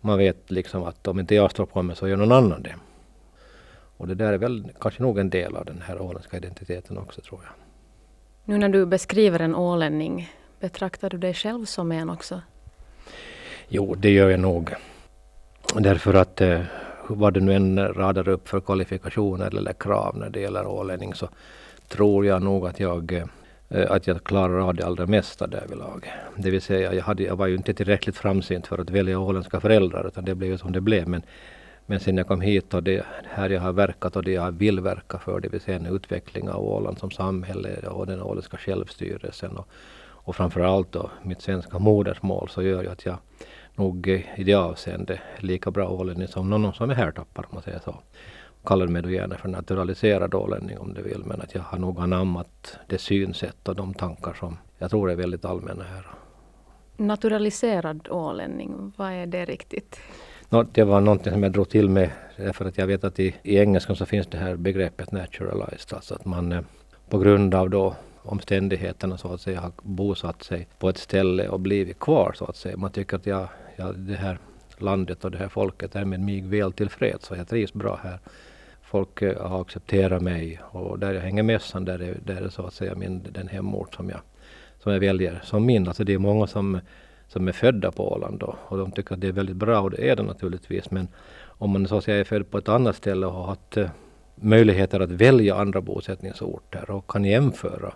[0.00, 2.74] Man vet liksom att om inte jag står på mig så gör någon annan det.
[3.96, 7.20] Och det där är väl kanske nog en del av den här åländska identiteten också
[7.20, 7.52] tror jag.
[8.44, 12.40] Nu när du beskriver en ålänning, betraktar du dig själv som en också?
[13.68, 14.74] Jo, det gör jag nog.
[15.74, 16.60] Därför att eh,
[17.08, 21.28] vad du nu än radar upp för kvalifikationer eller krav när det gäller ålänning så
[21.88, 23.12] tror jag nog att jag
[23.68, 26.12] eh, att jag klarar av det allra mesta därvidlag.
[26.36, 29.60] Det vill säga, jag, hade, jag var ju inte tillräckligt framsynt för att välja åländska
[29.60, 31.08] föräldrar utan det blev ju som det blev.
[31.08, 31.22] Men,
[31.86, 34.80] men sen jag kom hit och det här jag har verkat och det jag vill
[34.80, 39.56] verka för, det vill säga en utveckling av Åland som samhälle och den åländska självstyrelsen
[39.56, 43.18] och, och framförallt då mitt svenska modersmål så gör ju att jag
[43.76, 47.78] nog i det avseendet lika bra ålänning som någon som är härtappare om man säger
[47.78, 47.96] så.
[48.64, 52.00] Kallar mig då gärna för naturaliserad ålänning om du vill men att jag har nog
[52.00, 56.06] anammat det synsätt och de tankar som jag tror är väldigt allmänna här.
[56.96, 60.00] Naturaliserad ålänning, vad är det riktigt?
[60.48, 63.34] No, det var någonting som jag drog till med därför att jag vet att i,
[63.42, 66.60] i engelskan så finns det här begreppet naturalized, alltså att man eh,
[67.08, 67.94] på grund av då
[68.26, 72.56] omständigheterna så att säga har bosatt sig på ett ställe och blivit kvar så att
[72.56, 72.76] säga.
[72.76, 74.38] Man tycker att jag, jag, det här
[74.78, 78.18] landet och det här folket är med mig väl tillfreds och jag trivs bra här.
[78.82, 82.66] Folk eh, har accepterat mig och där jag hänger mässan där är, där är så
[82.66, 84.20] att säga min, den hemort som jag,
[84.82, 85.88] som jag väljer som min.
[85.88, 86.80] Alltså det är många som,
[87.28, 89.90] som är födda på Åland då, och de tycker att det är väldigt bra och
[89.90, 90.90] det är det naturligtvis.
[90.90, 91.08] Men
[91.58, 93.90] om man så att säga är född på ett annat ställe och har haft eh,
[94.34, 97.94] möjligheter att välja andra bosättningsorter och kan jämföra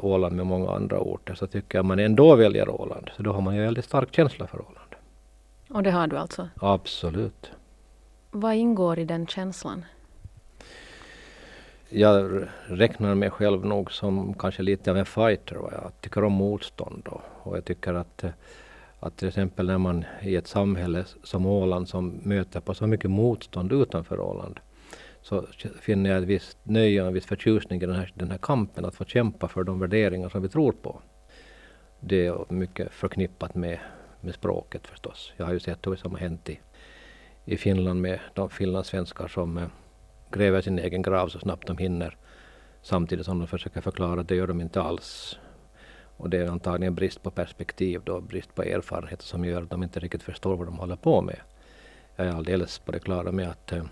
[0.00, 3.10] Åland med många andra orter så tycker jag man ändå väljer Åland.
[3.16, 4.94] Så då har man ju väldigt stark känsla för Åland.
[5.70, 6.48] Och det har du alltså?
[6.56, 7.50] Absolut.
[8.30, 9.84] Vad ingår i den känslan?
[11.88, 15.56] Jag räknar mig själv nog som kanske lite av en fighter.
[15.56, 18.24] Jag tycker om motstånd och, och jag tycker att,
[19.00, 23.10] att till exempel när man i ett samhälle som Åland som möter på så mycket
[23.10, 24.60] motstånd utanför Åland
[25.28, 25.46] så
[25.80, 28.84] finner jag ett visst nöje och en viss förtjusning i den här, den här kampen
[28.84, 31.02] att få kämpa för de värderingar som vi tror på.
[32.00, 33.78] Det är mycket förknippat med,
[34.20, 35.32] med språket förstås.
[35.36, 36.60] Jag har ju sett vad som har hänt i,
[37.44, 39.68] i Finland med de finlandssvenskar som eh,
[40.30, 42.16] gräver sin egen grav så snabbt de hinner
[42.82, 45.38] samtidigt som de försöker förklara att det gör de inte alls.
[46.16, 49.82] Och det är antagligen brist på perspektiv då, brist på erfarenhet som gör att de
[49.82, 51.40] inte riktigt förstår vad de håller på med.
[52.16, 53.84] Jag är alldeles på det klara med att eh,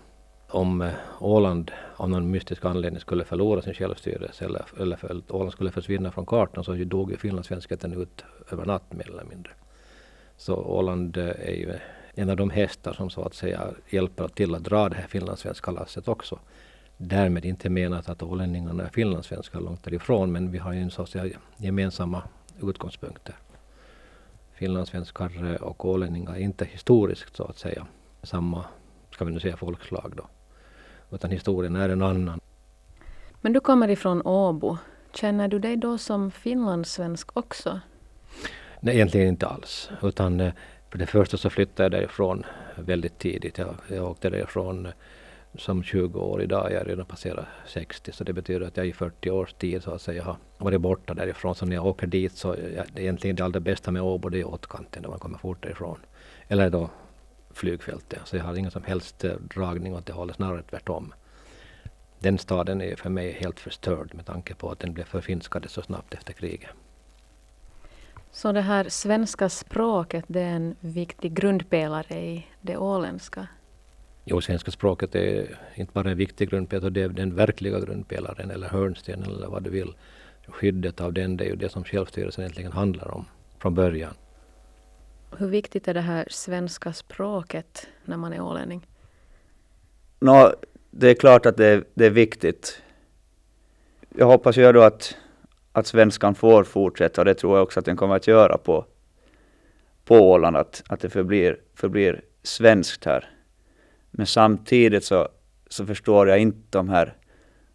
[0.49, 5.51] om eh, Åland av någon mystisk anledning skulle förlora sin självstyrelse eller, eller för, Åland
[5.51, 9.51] skulle försvinna från kartan så dog ju finlandssvenskheten ut över natt mer eller mindre.
[10.37, 11.73] Så Åland eh, är ju
[12.13, 15.71] en av de hästar som så att säga hjälper till att dra det här finlandssvenska
[15.71, 16.39] lasset också.
[16.97, 21.01] Därmed inte menat att ålänningarna är finlandssvenskar långt därifrån men vi har ju en så
[21.01, 22.23] att säga gemensamma
[22.61, 23.35] utgångspunkter.
[24.53, 27.87] Finlandssvenskar och ålänningar är inte historiskt så att säga
[28.23, 28.65] samma,
[29.11, 30.27] ska vi nu säga folkslag då
[31.11, 32.39] utan historien är en annan.
[33.41, 34.77] Men du kommer ifrån Åbo.
[35.13, 37.79] Känner du dig då som finlandssvensk också?
[38.79, 39.89] Nej, egentligen inte alls.
[40.01, 40.53] Utan eh,
[40.91, 42.43] för det första så flyttade jag därifrån
[42.75, 43.57] väldigt tidigt.
[43.57, 44.91] Jag, jag åkte därifrån eh,
[45.55, 46.71] som 20 år idag.
[46.71, 49.91] Jag har redan passerat 60 så det betyder att jag i 40 års tid så
[49.91, 51.55] att säga har varit borta därifrån.
[51.55, 54.47] Så när jag åker dit så är egentligen det allra bästa med Åbo det är
[54.47, 55.99] åtkanten när man kommer fort därifrån.
[56.47, 56.89] Eller då
[57.57, 58.19] flygfältet.
[58.25, 61.13] Så jag har ingen som helst eh, dragning åt det hållet, snarare tvärtom.
[62.19, 65.81] Den staden är för mig helt förstörd med tanke på att den blev förfinskad så
[65.81, 66.69] snabbt efter kriget.
[68.31, 73.47] Så det här svenska språket det är en viktig grundpelare i det åländska?
[74.25, 78.69] Jo, svenska språket är inte bara en viktig grundpelare, det är den verkliga grundpelaren eller
[78.69, 79.93] hörnstenen eller vad du vill.
[80.47, 83.25] Skyddet av den, det är ju det som självstyrelsen egentligen handlar om
[83.59, 84.13] från början.
[85.31, 88.87] Hur viktigt är det här svenska språket när man är ålänning?
[90.19, 90.53] Nå,
[90.91, 92.81] det är klart att det är, det är viktigt.
[94.09, 95.17] Jag hoppas ju då att,
[95.71, 98.85] att svenskan får fortsätta och det tror jag också att den kommer att göra på,
[100.05, 103.29] på Åland, att, att det förblir, förblir svenskt här.
[104.11, 105.27] Men samtidigt så,
[105.67, 107.15] så förstår jag inte de här,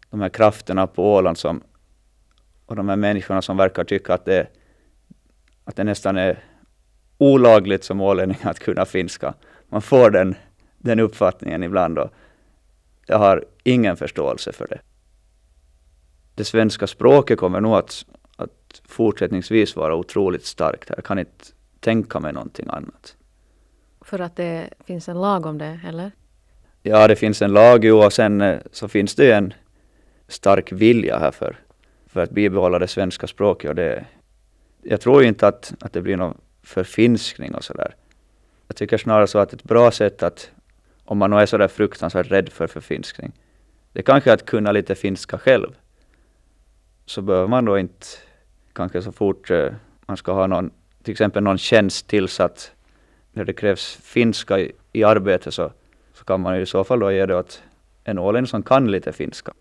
[0.09, 1.63] de här krafterna på Åland som,
[2.65, 4.47] och de här människorna som verkar tycka att det,
[5.63, 6.43] att det nästan är
[7.17, 9.33] olagligt som ålänning att kunna finska.
[9.69, 10.35] Man får den,
[10.77, 12.09] den uppfattningen ibland och
[13.05, 14.79] jag har ingen förståelse för det.
[16.35, 18.05] Det svenska språket kommer nog att,
[18.35, 20.89] att fortsättningsvis vara otroligt starkt.
[20.95, 21.45] Jag kan inte
[21.79, 23.15] tänka mig någonting annat.
[24.01, 26.11] För att det finns en lag om det, eller?
[26.81, 29.53] Ja, det finns en lag ju och sen eh, så finns det en
[30.27, 31.55] stark vilja här för,
[32.07, 33.69] för att bibehålla det svenska språket.
[33.69, 34.05] Och det,
[34.81, 37.95] jag tror inte att, att det blir någon förfinskning och sådär.
[38.67, 40.51] Jag tycker snarare så att ett bra sätt att,
[41.05, 43.31] om man nu är sådär fruktansvärt rädd för förfinskning,
[43.93, 45.75] det är kanske att kunna lite finska själv.
[47.05, 48.07] Så behöver man då inte,
[48.73, 49.73] kanske så fort eh,
[50.05, 50.71] man ska ha någon,
[51.03, 52.71] till exempel någon tjänst tillsatt,
[53.33, 55.71] där det krävs finska i, i arbetet så,
[56.13, 57.63] så kan man i så fall då ge det åt
[58.03, 59.53] en ålänning som kan lite finska.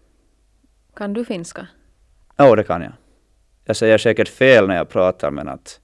[0.94, 1.66] Kan du finska?
[2.36, 2.92] Ja, det kan jag.
[3.64, 5.80] Jag säger säkert fel när jag pratar men att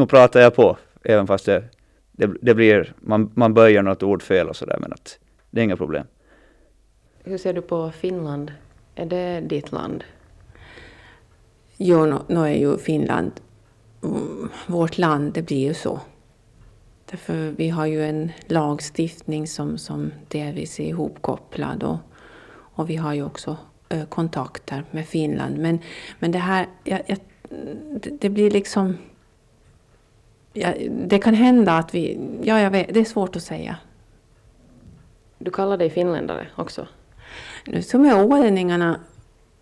[0.00, 1.64] nu pratar jag på, även fast det,
[2.12, 5.18] det, det blir, man, man böjer något ord fel och sådär, men att
[5.50, 6.06] det är inga problem.
[7.24, 8.52] Hur ser du på Finland?
[8.94, 10.04] Är det ditt land?
[11.76, 13.32] Jo, nu, nu är ju Finland
[14.02, 16.00] mm, vårt land, det blir ju så.
[17.10, 21.98] Därför vi har ju en lagstiftning som, som delvis är ihopkopplad och,
[22.52, 23.56] och vi har ju också
[23.88, 25.58] ö, kontakter med Finland.
[25.58, 25.78] Men,
[26.18, 27.18] men det här, jag, jag,
[28.02, 28.96] det, det blir liksom
[30.52, 32.18] ja, det kan hända att vi...
[32.42, 33.76] Ja, jag vet, det är svårt att säga.
[35.38, 36.86] Du kallar dig finländare också?
[37.66, 39.00] Nu som är ålänningarna,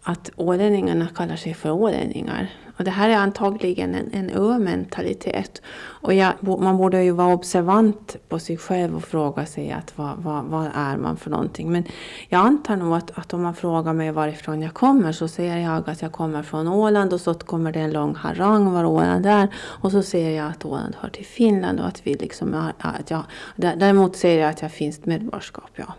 [0.03, 2.51] att ålänningarna kallar sig för ålänningar.
[2.79, 5.63] Och det här är antagligen en, en ö-mentalitet.
[5.79, 10.17] Och jag, man borde ju vara observant på sig själv och fråga sig att vad,
[10.17, 11.73] vad, vad är man för någonting.
[11.73, 11.85] Men
[12.29, 15.91] jag antar nog att, att om man frågar mig varifrån jag kommer så säger jag
[15.91, 19.49] att jag kommer från Åland och så kommer det en lång harang var Åland är.
[19.55, 22.73] Och så säger jag att Åland hör till Finland och att vi liksom...
[22.79, 23.23] Att jag,
[23.57, 25.95] däremot säger jag att jag har finskt medborgarskap, ja.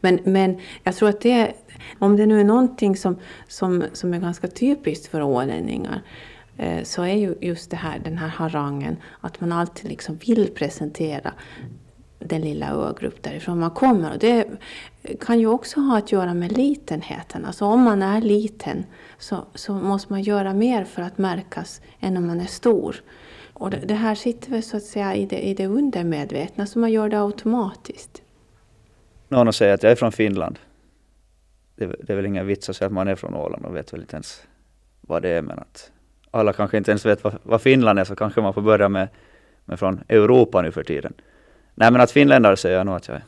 [0.00, 1.52] Men, men jag tror att det,
[1.98, 3.16] om det nu är någonting som,
[3.48, 6.02] som, som är ganska typiskt för ålänningar
[6.56, 10.50] eh, så är ju just det här, den här harangen att man alltid liksom vill
[10.54, 11.32] presentera
[12.18, 14.12] den lilla ögrupp därifrån man kommer.
[14.12, 14.46] Och det
[15.20, 17.44] kan ju också ha att göra med litenheten.
[17.44, 18.84] Alltså om man är liten
[19.18, 23.02] så, så måste man göra mer för att märkas än om man är stor.
[23.52, 26.78] Och det, det här sitter väl så att säga i det, i det undermedvetna så
[26.78, 28.21] man gör det automatiskt.
[29.32, 30.58] Någon säger att jag är från Finland.
[31.76, 33.92] Det, det är väl ingen vits att säga att man är från Åland och vet
[33.92, 34.42] väl inte ens
[35.00, 35.92] vad det är men att
[36.30, 39.08] alla kanske inte ens vet vad, vad Finland är så kanske man får börja med,
[39.64, 41.12] med från Europa nu för tiden.
[41.74, 43.22] Nej men att finländare säger jag nog att jag är.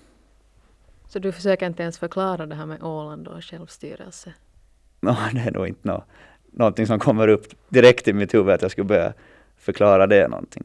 [1.08, 4.34] Så du försöker inte ens förklara det här med Åland och självstyrelse?
[5.00, 6.04] No, det är nog inte no,
[6.52, 9.12] någonting som kommer upp direkt i mitt huvud att jag skulle börja
[9.56, 10.64] förklara det någonting.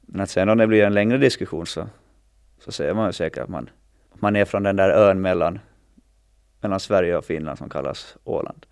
[0.00, 1.86] Men att sen om det blir en längre diskussion så,
[2.58, 3.70] så säger man ju säkert att man
[4.14, 5.58] man är från den där ön mellan,
[6.60, 8.66] mellan Sverige och Finland som kallas Åland.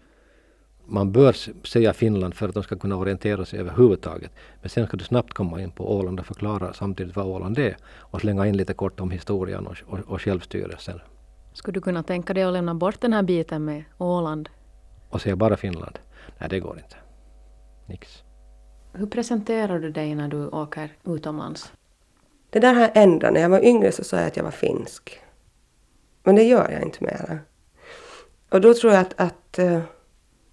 [0.86, 1.32] Man bör
[1.66, 4.30] säga Finland för att de ska kunna orientera sig överhuvudtaget.
[4.60, 7.76] Men sen ska du snabbt komma in på Åland och förklara samtidigt vad Åland är
[7.84, 11.00] och slänga in lite kort om historien och, och, och självstyrelsen.
[11.52, 14.48] Skulle du kunna tänka dig att lämna bort den här biten med Åland?
[15.08, 15.98] Och säga bara Finland?
[16.38, 16.96] Nej, det går inte.
[17.86, 18.22] Nix.
[18.92, 21.72] Hur presenterar du dig när du åker utomlands?
[22.50, 23.32] Det där har ändrat.
[23.32, 25.20] När jag var yngre så sa jag att jag var finsk.
[26.22, 27.38] Men det gör jag inte mera.
[28.48, 29.80] Och då tror jag att, att uh,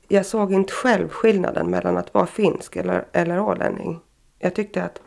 [0.07, 3.99] jag såg inte själv skillnaden mellan att vara finsk eller, eller ålänning.
[4.39, 5.01] Jag tyckte att,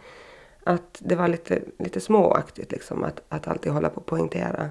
[0.65, 4.71] att det var lite, lite småaktigt liksom att, att alltid hålla på och poängtera.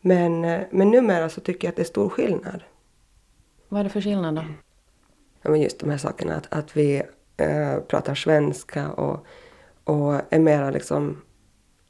[0.00, 2.62] Men, uh, men numera så tycker jag att det är stor skillnad.
[3.68, 4.42] Vad är det för skillnad då?
[5.42, 7.02] Ja, men just de här sakerna att, att vi
[7.42, 9.26] uh, pratar svenska och,
[9.84, 11.22] och är mera liksom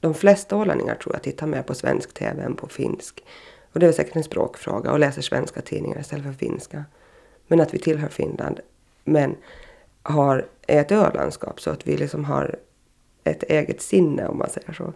[0.00, 3.24] de flesta ålänningar tror jag tittar mer på svensk TV än på finsk.
[3.72, 6.84] Och det är säkert en språkfråga och läser svenska tidningar istället för finska.
[7.46, 8.60] Men att vi tillhör Finland.
[9.04, 9.36] Men
[10.02, 12.58] har, är ett ölandskap så att vi liksom har
[13.24, 14.92] ett eget sinne om man säger så.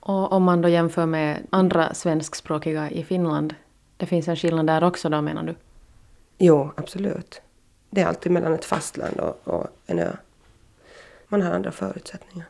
[0.00, 3.54] Och om man då jämför med andra svenskspråkiga i Finland,
[3.96, 5.54] det finns en skillnad där också då menar du?
[6.38, 7.42] Jo, absolut.
[7.90, 10.12] Det är alltid mellan ett fastland och, och en ö.
[11.28, 12.46] Man har andra förutsättningar.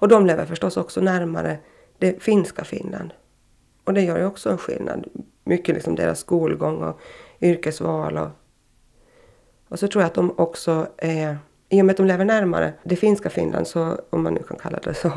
[0.00, 1.58] Och de lever förstås också närmare
[1.98, 3.12] det finska Finland.
[3.84, 5.06] Och det gör ju också en skillnad.
[5.44, 7.00] Mycket liksom deras skolgång och
[7.40, 8.18] yrkesval.
[8.18, 8.28] Och,
[9.68, 11.38] och så tror jag att de också är,
[11.68, 14.56] i och med att de lever närmare det finska Finland, så, om man nu kan
[14.56, 15.12] kalla det så,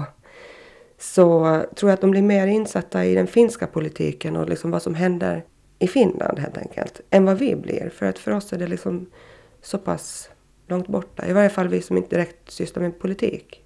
[0.98, 4.82] så tror jag att de blir mer insatta i den finska politiken och liksom vad
[4.82, 5.46] som händer
[5.80, 7.90] i Finland helt enkelt, än vad vi blir.
[7.90, 9.10] För att för oss är det liksom
[9.62, 10.30] så pass
[10.68, 11.28] långt borta.
[11.28, 13.63] I varje fall vi som inte direkt sysslar med politik.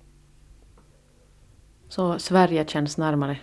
[1.90, 3.40] Så Sverige känns närmare?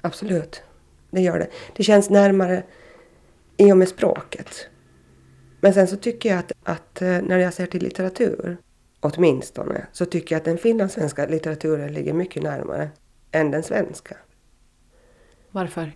[0.00, 0.62] Absolut,
[1.10, 1.48] det gör det.
[1.76, 2.62] Det känns närmare
[3.56, 4.68] i och med språket.
[5.60, 8.56] Men sen så tycker jag att, att eh, när jag ser till litteratur,
[9.00, 12.90] åtminstone, så tycker jag att den finlandssvenska litteraturen ligger mycket närmare
[13.32, 14.16] än den svenska.
[15.50, 15.92] Varför?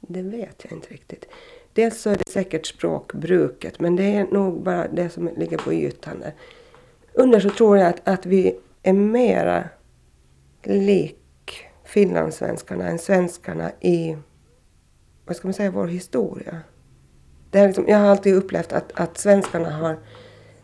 [0.00, 1.28] Det vet jag inte riktigt.
[1.72, 5.72] Dels så är det säkert språkbruket, men det är nog bara det som ligger på
[5.72, 6.34] ytan där.
[7.12, 9.68] Under så tror jag att, att vi är mera
[10.62, 11.18] lik
[11.84, 14.16] finlandssvenskarna än svenskarna i,
[15.26, 16.60] vad ska man säga, vår historia.
[17.50, 19.98] Det är liksom, jag har alltid upplevt att, att svenskarna har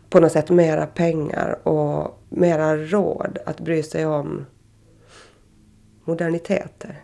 [0.09, 4.45] på något sätt mera pengar och mera råd att bry sig om
[6.03, 7.03] moderniteter.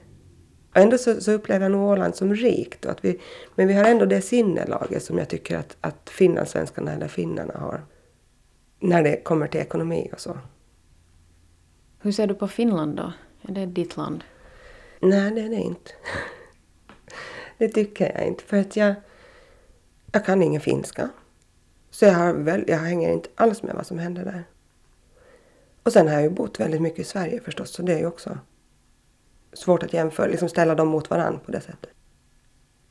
[0.73, 2.85] Ändå så, så upplever jag nog Åland som rikt.
[2.85, 3.19] Och att vi,
[3.55, 7.85] men vi har ändå det sinnelaget som jag tycker att, att finlandssvenskarna eller finnarna har.
[8.79, 10.37] När det kommer till ekonomi och så.
[12.01, 13.13] Hur ser du på Finland då?
[13.41, 14.23] Är det ditt land?
[14.99, 15.91] Nej, det är det inte.
[17.57, 18.43] det tycker jag inte.
[18.43, 18.93] För att jag,
[20.11, 21.09] jag kan ingen finska.
[21.91, 24.43] Så jag, har väl, jag hänger inte alls med vad som händer där.
[25.83, 28.05] Och sen har jag ju bott väldigt mycket i Sverige förstås, så det är ju
[28.05, 28.37] också
[29.53, 31.89] svårt att jämföra, liksom ställa dem mot varandra på det sättet.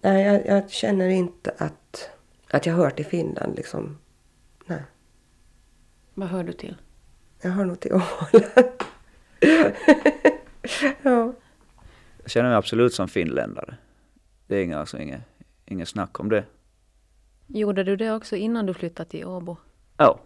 [0.00, 2.10] Nej, jag, jag, känner inte att,
[2.50, 3.98] att jag hör till Finland liksom.
[4.66, 4.82] Nej.
[6.14, 6.76] Vad hör du till?
[7.42, 8.70] Jag hör nog till Åland.
[11.02, 11.32] ja.
[12.22, 13.74] Jag känner mig absolut som finländare.
[14.46, 15.20] Det är inga, alltså inget,
[15.66, 16.44] inget snack om det.
[17.46, 19.56] Gjorde du det också innan du flyttade till Åbo?
[19.96, 20.20] Ja,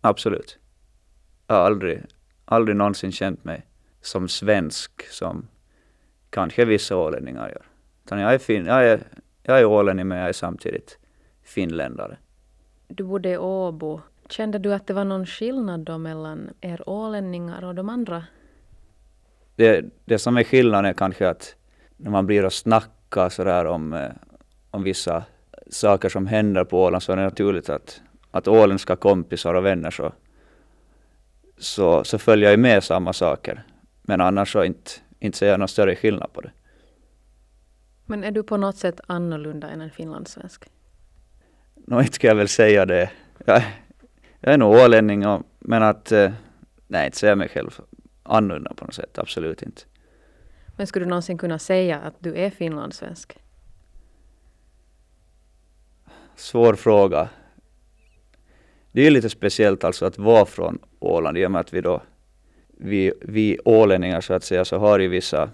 [0.00, 0.58] absolut.
[1.46, 2.02] Jag har aldrig,
[2.44, 3.66] aldrig någonsin känt mig
[4.00, 5.48] som svensk som
[6.30, 7.66] kanske vissa ålänningar gör.
[8.04, 9.00] Utan jag är, fin, jag är,
[9.42, 10.98] jag är ålänning men jag är samtidigt
[11.42, 12.16] finländare.
[12.88, 14.00] Du bodde i Åbo.
[14.28, 18.24] Kände du att det var någon skillnad då mellan er ålänningar och de andra?
[19.58, 21.56] Det, det som är skillnaden är kanske att
[21.96, 24.10] när man blir och snackar sådär om, eh,
[24.70, 25.24] om vissa
[25.70, 28.00] saker som händer på Åland så är det naturligt att,
[28.30, 30.12] att åländska kompisar och vänner så,
[31.58, 33.62] så, så följer jag med samma saker.
[34.02, 36.50] Men annars så inte, inte ser jag någon större skillnad på det.
[38.06, 40.64] Men är du på något sätt annorlunda än en finlandssvensk?
[41.74, 43.10] Nå, inte ska jag väl säga det.
[43.44, 43.62] Jag,
[44.40, 46.12] jag är nog ålänning, och, men att...
[46.12, 46.32] Eh,
[46.86, 47.80] nej, inte ser jag mig själv
[48.28, 49.18] annorlunda på något sätt.
[49.18, 49.82] Absolut inte.
[50.76, 53.38] Men skulle du någonsin kunna säga att du är finlandssvensk?
[56.36, 57.28] Svår fråga.
[58.92, 62.02] Det är lite speciellt alltså att vara från Åland i och med att vi då
[62.80, 65.50] vi, vi ålänningar så att säga så har ju vissa,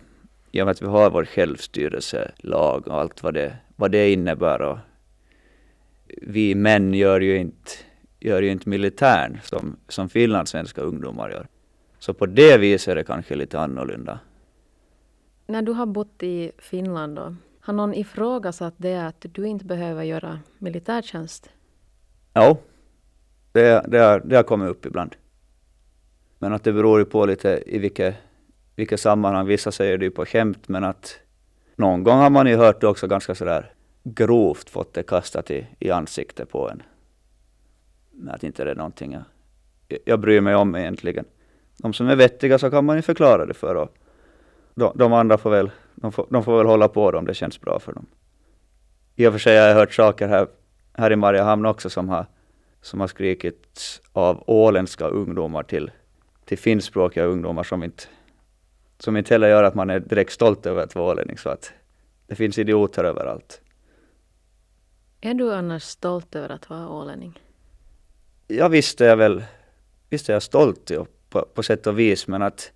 [0.53, 4.63] i och med att vi har vår självstyrelselag och allt vad det, vad det innebär
[4.63, 4.79] och
[6.23, 7.71] vi män gör ju inte,
[8.21, 11.47] gör ju inte militären som, som finlandssvenska ungdomar gör.
[12.05, 14.19] Så på det viset är det kanske lite annorlunda.
[15.47, 20.03] När du har bott i Finland då, har någon ifrågasatt det att du inte behöver
[20.03, 21.51] göra militärtjänst?
[22.33, 22.59] Ja,
[23.53, 25.17] det, det, har, det har kommit upp ibland.
[26.39, 28.15] Men att det beror ju på lite i vilket,
[28.77, 29.47] vilket sammanhang.
[29.47, 31.19] Vissa säger det ju på skämt men att
[31.77, 35.67] någon gång har man ju hört det också ganska sådär grovt fått det kastat i,
[35.79, 36.83] i ansiktet på en.
[38.11, 39.13] Men att inte det är någonting
[39.89, 41.25] jag, jag bryr mig om egentligen.
[41.77, 43.95] De som är vettiga så kan man ju förklara det för och
[44.75, 47.61] de, de andra får väl, de får, de får väl hålla på om det känns
[47.61, 48.07] bra för dem.
[49.17, 50.47] I och för sig har jag hört saker här,
[50.93, 52.27] här i Mariehamn också som har,
[52.83, 55.91] som har skrikits av åländska ungdomar till
[56.45, 58.05] till finskspråkiga ungdomar som inte,
[58.99, 61.39] som inte heller gör att man är direkt stolt över att vara ålänning.
[61.39, 61.73] Så att
[62.27, 63.61] det finns idioter överallt.
[65.21, 67.41] Är du annars stolt över att vara ålänning?
[68.47, 69.45] Ja, visst är jag väl
[70.11, 72.73] visst är jag stolt ja, på, på sätt och vis, men att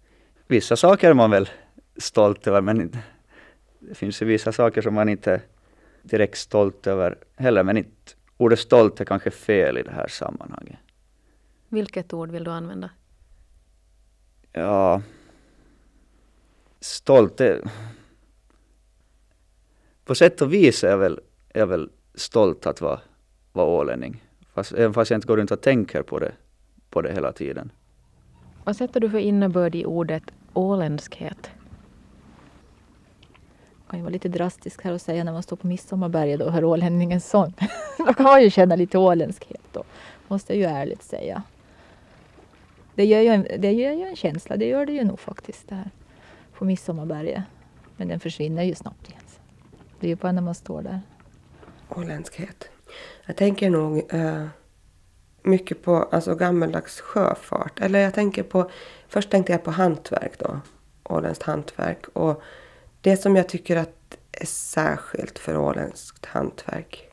[0.47, 1.49] vissa saker är man väl
[1.97, 2.93] stolt över, men
[3.79, 5.41] det finns ju vissa saker som man inte är
[6.03, 10.79] direkt stolt över heller, men inte ordet stolt är kanske fel i det här sammanhanget.
[11.69, 12.91] Vilket ord vill du använda?
[14.53, 15.03] Ja,
[16.81, 17.61] stolt är...
[20.05, 23.01] På sätt och vis är jag väl, är jag väl stolt att vara,
[23.53, 24.25] vara ålänning.
[24.55, 26.33] Fast, även fast jag inte går runt och tänker på det,
[26.91, 27.71] på det hela tiden.
[28.65, 30.23] Vad sätter du för innebörd i ordet
[30.55, 31.51] åländskhet?
[33.71, 36.53] Det kan ju vara lite drastiskt här att säga när man står på Midsommarberget och
[36.53, 37.55] hör ålänningens sång.
[37.99, 39.85] Då kan man ju känna lite åländskhet då,
[40.29, 41.43] måste jag ju ärligt säga.
[42.95, 45.69] Det ger ju en, det ger ju en känsla, det gör det ju nog faktiskt
[45.69, 45.91] det här
[46.53, 47.43] på Midsommarberget.
[47.97, 49.23] Men den försvinner ju snabbt igen.
[50.01, 51.01] Det är ju bara när man står där.
[51.89, 52.69] Åländskhet.
[53.27, 54.47] Jag tänker nog eh,
[55.49, 57.81] mycket på alltså, gammaldags sjöfart.
[57.81, 58.71] Eller jag tänker på,
[59.09, 60.61] först tänkte jag på hantverk då.
[61.05, 62.07] Åländskt hantverk.
[62.13, 62.43] Och
[63.01, 67.09] det som jag tycker att är särskilt för åländskt hantverk.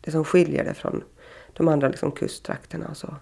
[0.00, 1.04] Det som skiljer det från
[1.52, 3.14] de andra liksom, kusttrakterna och så.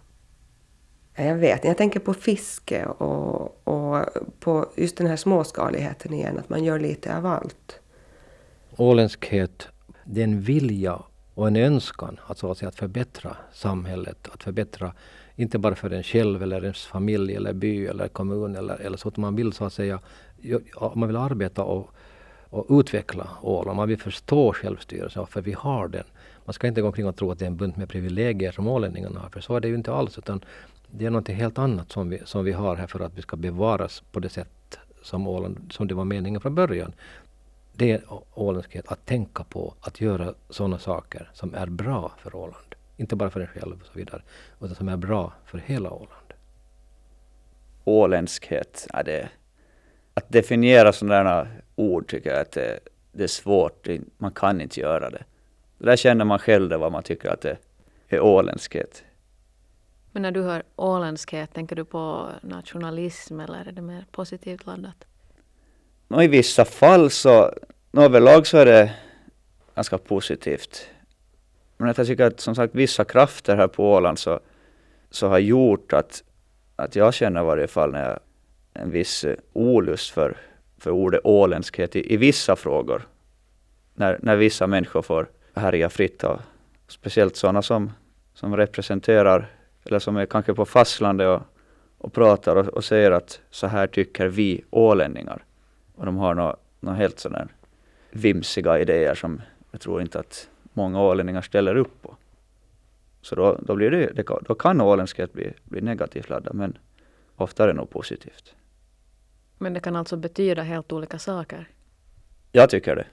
[1.14, 4.06] Jag vet Jag tänker på fiske och, och
[4.40, 6.38] på just den här småskaligheten igen.
[6.38, 7.80] Att man gör lite av allt.
[8.76, 9.68] Åländskhet,
[10.04, 11.02] det är en vilja
[11.34, 14.28] och en önskan att, så att, säga, att förbättra samhället.
[14.32, 14.92] Att förbättra,
[15.36, 19.08] inte bara för en själv eller ens familj eller by eller kommun eller, eller så.
[19.08, 20.00] Att man vill så att säga,
[20.94, 21.90] man vill arbeta och,
[22.50, 23.76] och utveckla Åland.
[23.76, 26.04] Man vill förstå självstyrelsen, för vi har den.
[26.44, 28.68] Man ska inte gå omkring och tro att det är en bunt med privilegier som
[28.68, 30.18] ålänningarna har, för så är det ju inte alls.
[30.18, 30.44] Utan
[30.90, 33.36] det är något helt annat som vi, som vi har här för att vi ska
[33.36, 36.92] bevaras på det sätt som, Åland, som det var meningen från början.
[37.72, 38.02] Det är
[38.34, 42.74] åländskhet, att tänka på att göra sådana saker som är bra för Åland.
[42.96, 44.22] Inte bara för en själv och så vidare,
[44.60, 46.32] utan som är bra för hela Åland.
[47.84, 49.28] Åländskhet, ja, det,
[50.14, 51.46] att definiera sådana
[51.76, 52.80] ord tycker jag att det,
[53.12, 53.88] det, är svårt.
[54.18, 55.24] Man kan inte göra det.
[55.78, 57.56] Där känner man själv det, vad man tycker att det
[58.08, 59.04] är åländskhet.
[60.12, 65.04] Men när du hör åländskhet, tänker du på nationalism eller är det mer positivt laddat?
[66.12, 67.54] No, I vissa fall så,
[67.92, 68.92] no, överlag så är det
[69.74, 70.86] ganska positivt.
[71.76, 74.40] Men jag tycker att som sagt vissa krafter här på Åland så,
[75.10, 76.22] så har gjort att,
[76.76, 78.18] att jag känner i varje fall när jag,
[78.72, 80.36] en viss eh, olust för,
[80.78, 83.08] för ordet åländskhet i, i vissa frågor.
[83.94, 86.40] När, när vissa människor får härja fritt och
[86.88, 87.92] speciellt sådana som,
[88.34, 89.50] som representerar
[89.84, 91.42] eller som är kanske på fastlandet och,
[91.98, 95.44] och pratar och, och säger att så här tycker vi ålänningar.
[96.02, 97.48] Och de har några nå helt sådana
[98.10, 102.16] vimsiga idéer som jag tror inte att många ålänningar ställer upp på.
[103.20, 106.78] Så då, då, blir det, det, då kan åländskhet bli, bli negativt laddad, men
[107.36, 108.54] ofta är det nog positivt.
[109.58, 111.68] Men det kan alltså betyda helt olika saker?
[112.52, 113.06] Jag tycker det.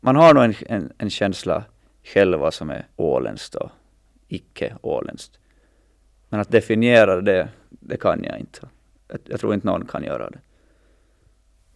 [0.00, 1.64] Man har nog en, en, en känsla
[2.02, 3.70] själv vad som är åländskt och
[4.28, 5.38] icke åländskt.
[6.28, 8.68] Men att definiera det, det kan jag inte.
[9.08, 10.38] Jag, jag tror inte någon kan göra det.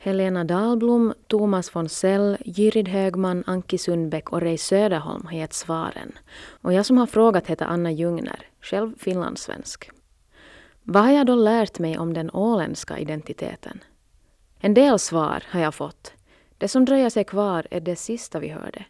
[0.04, 6.12] Helena Dahlblom, Thomas von Sell, Jyrid Högman, Anki Sundbäck och Ray Söderholm har gett svaren.
[6.62, 9.90] Och jag som har frågat heter Anna Ljungner, själv finlandssvensk.
[10.82, 13.80] Vad har jag då lärt mig om den åländska identiteten?
[14.58, 16.12] En del svar har jag fått.
[16.58, 18.84] Det som dröjer sig kvar är det sista vi hörde.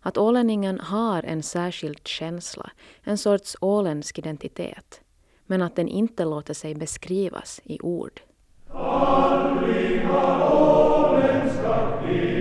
[0.00, 2.70] Att ålänningen har en särskild känsla,
[3.02, 5.00] en sorts åländsk identitet.
[5.46, 8.20] Men att den inte låter sig beskrivas i ord.
[8.78, 12.35] Alleluia, omens capit.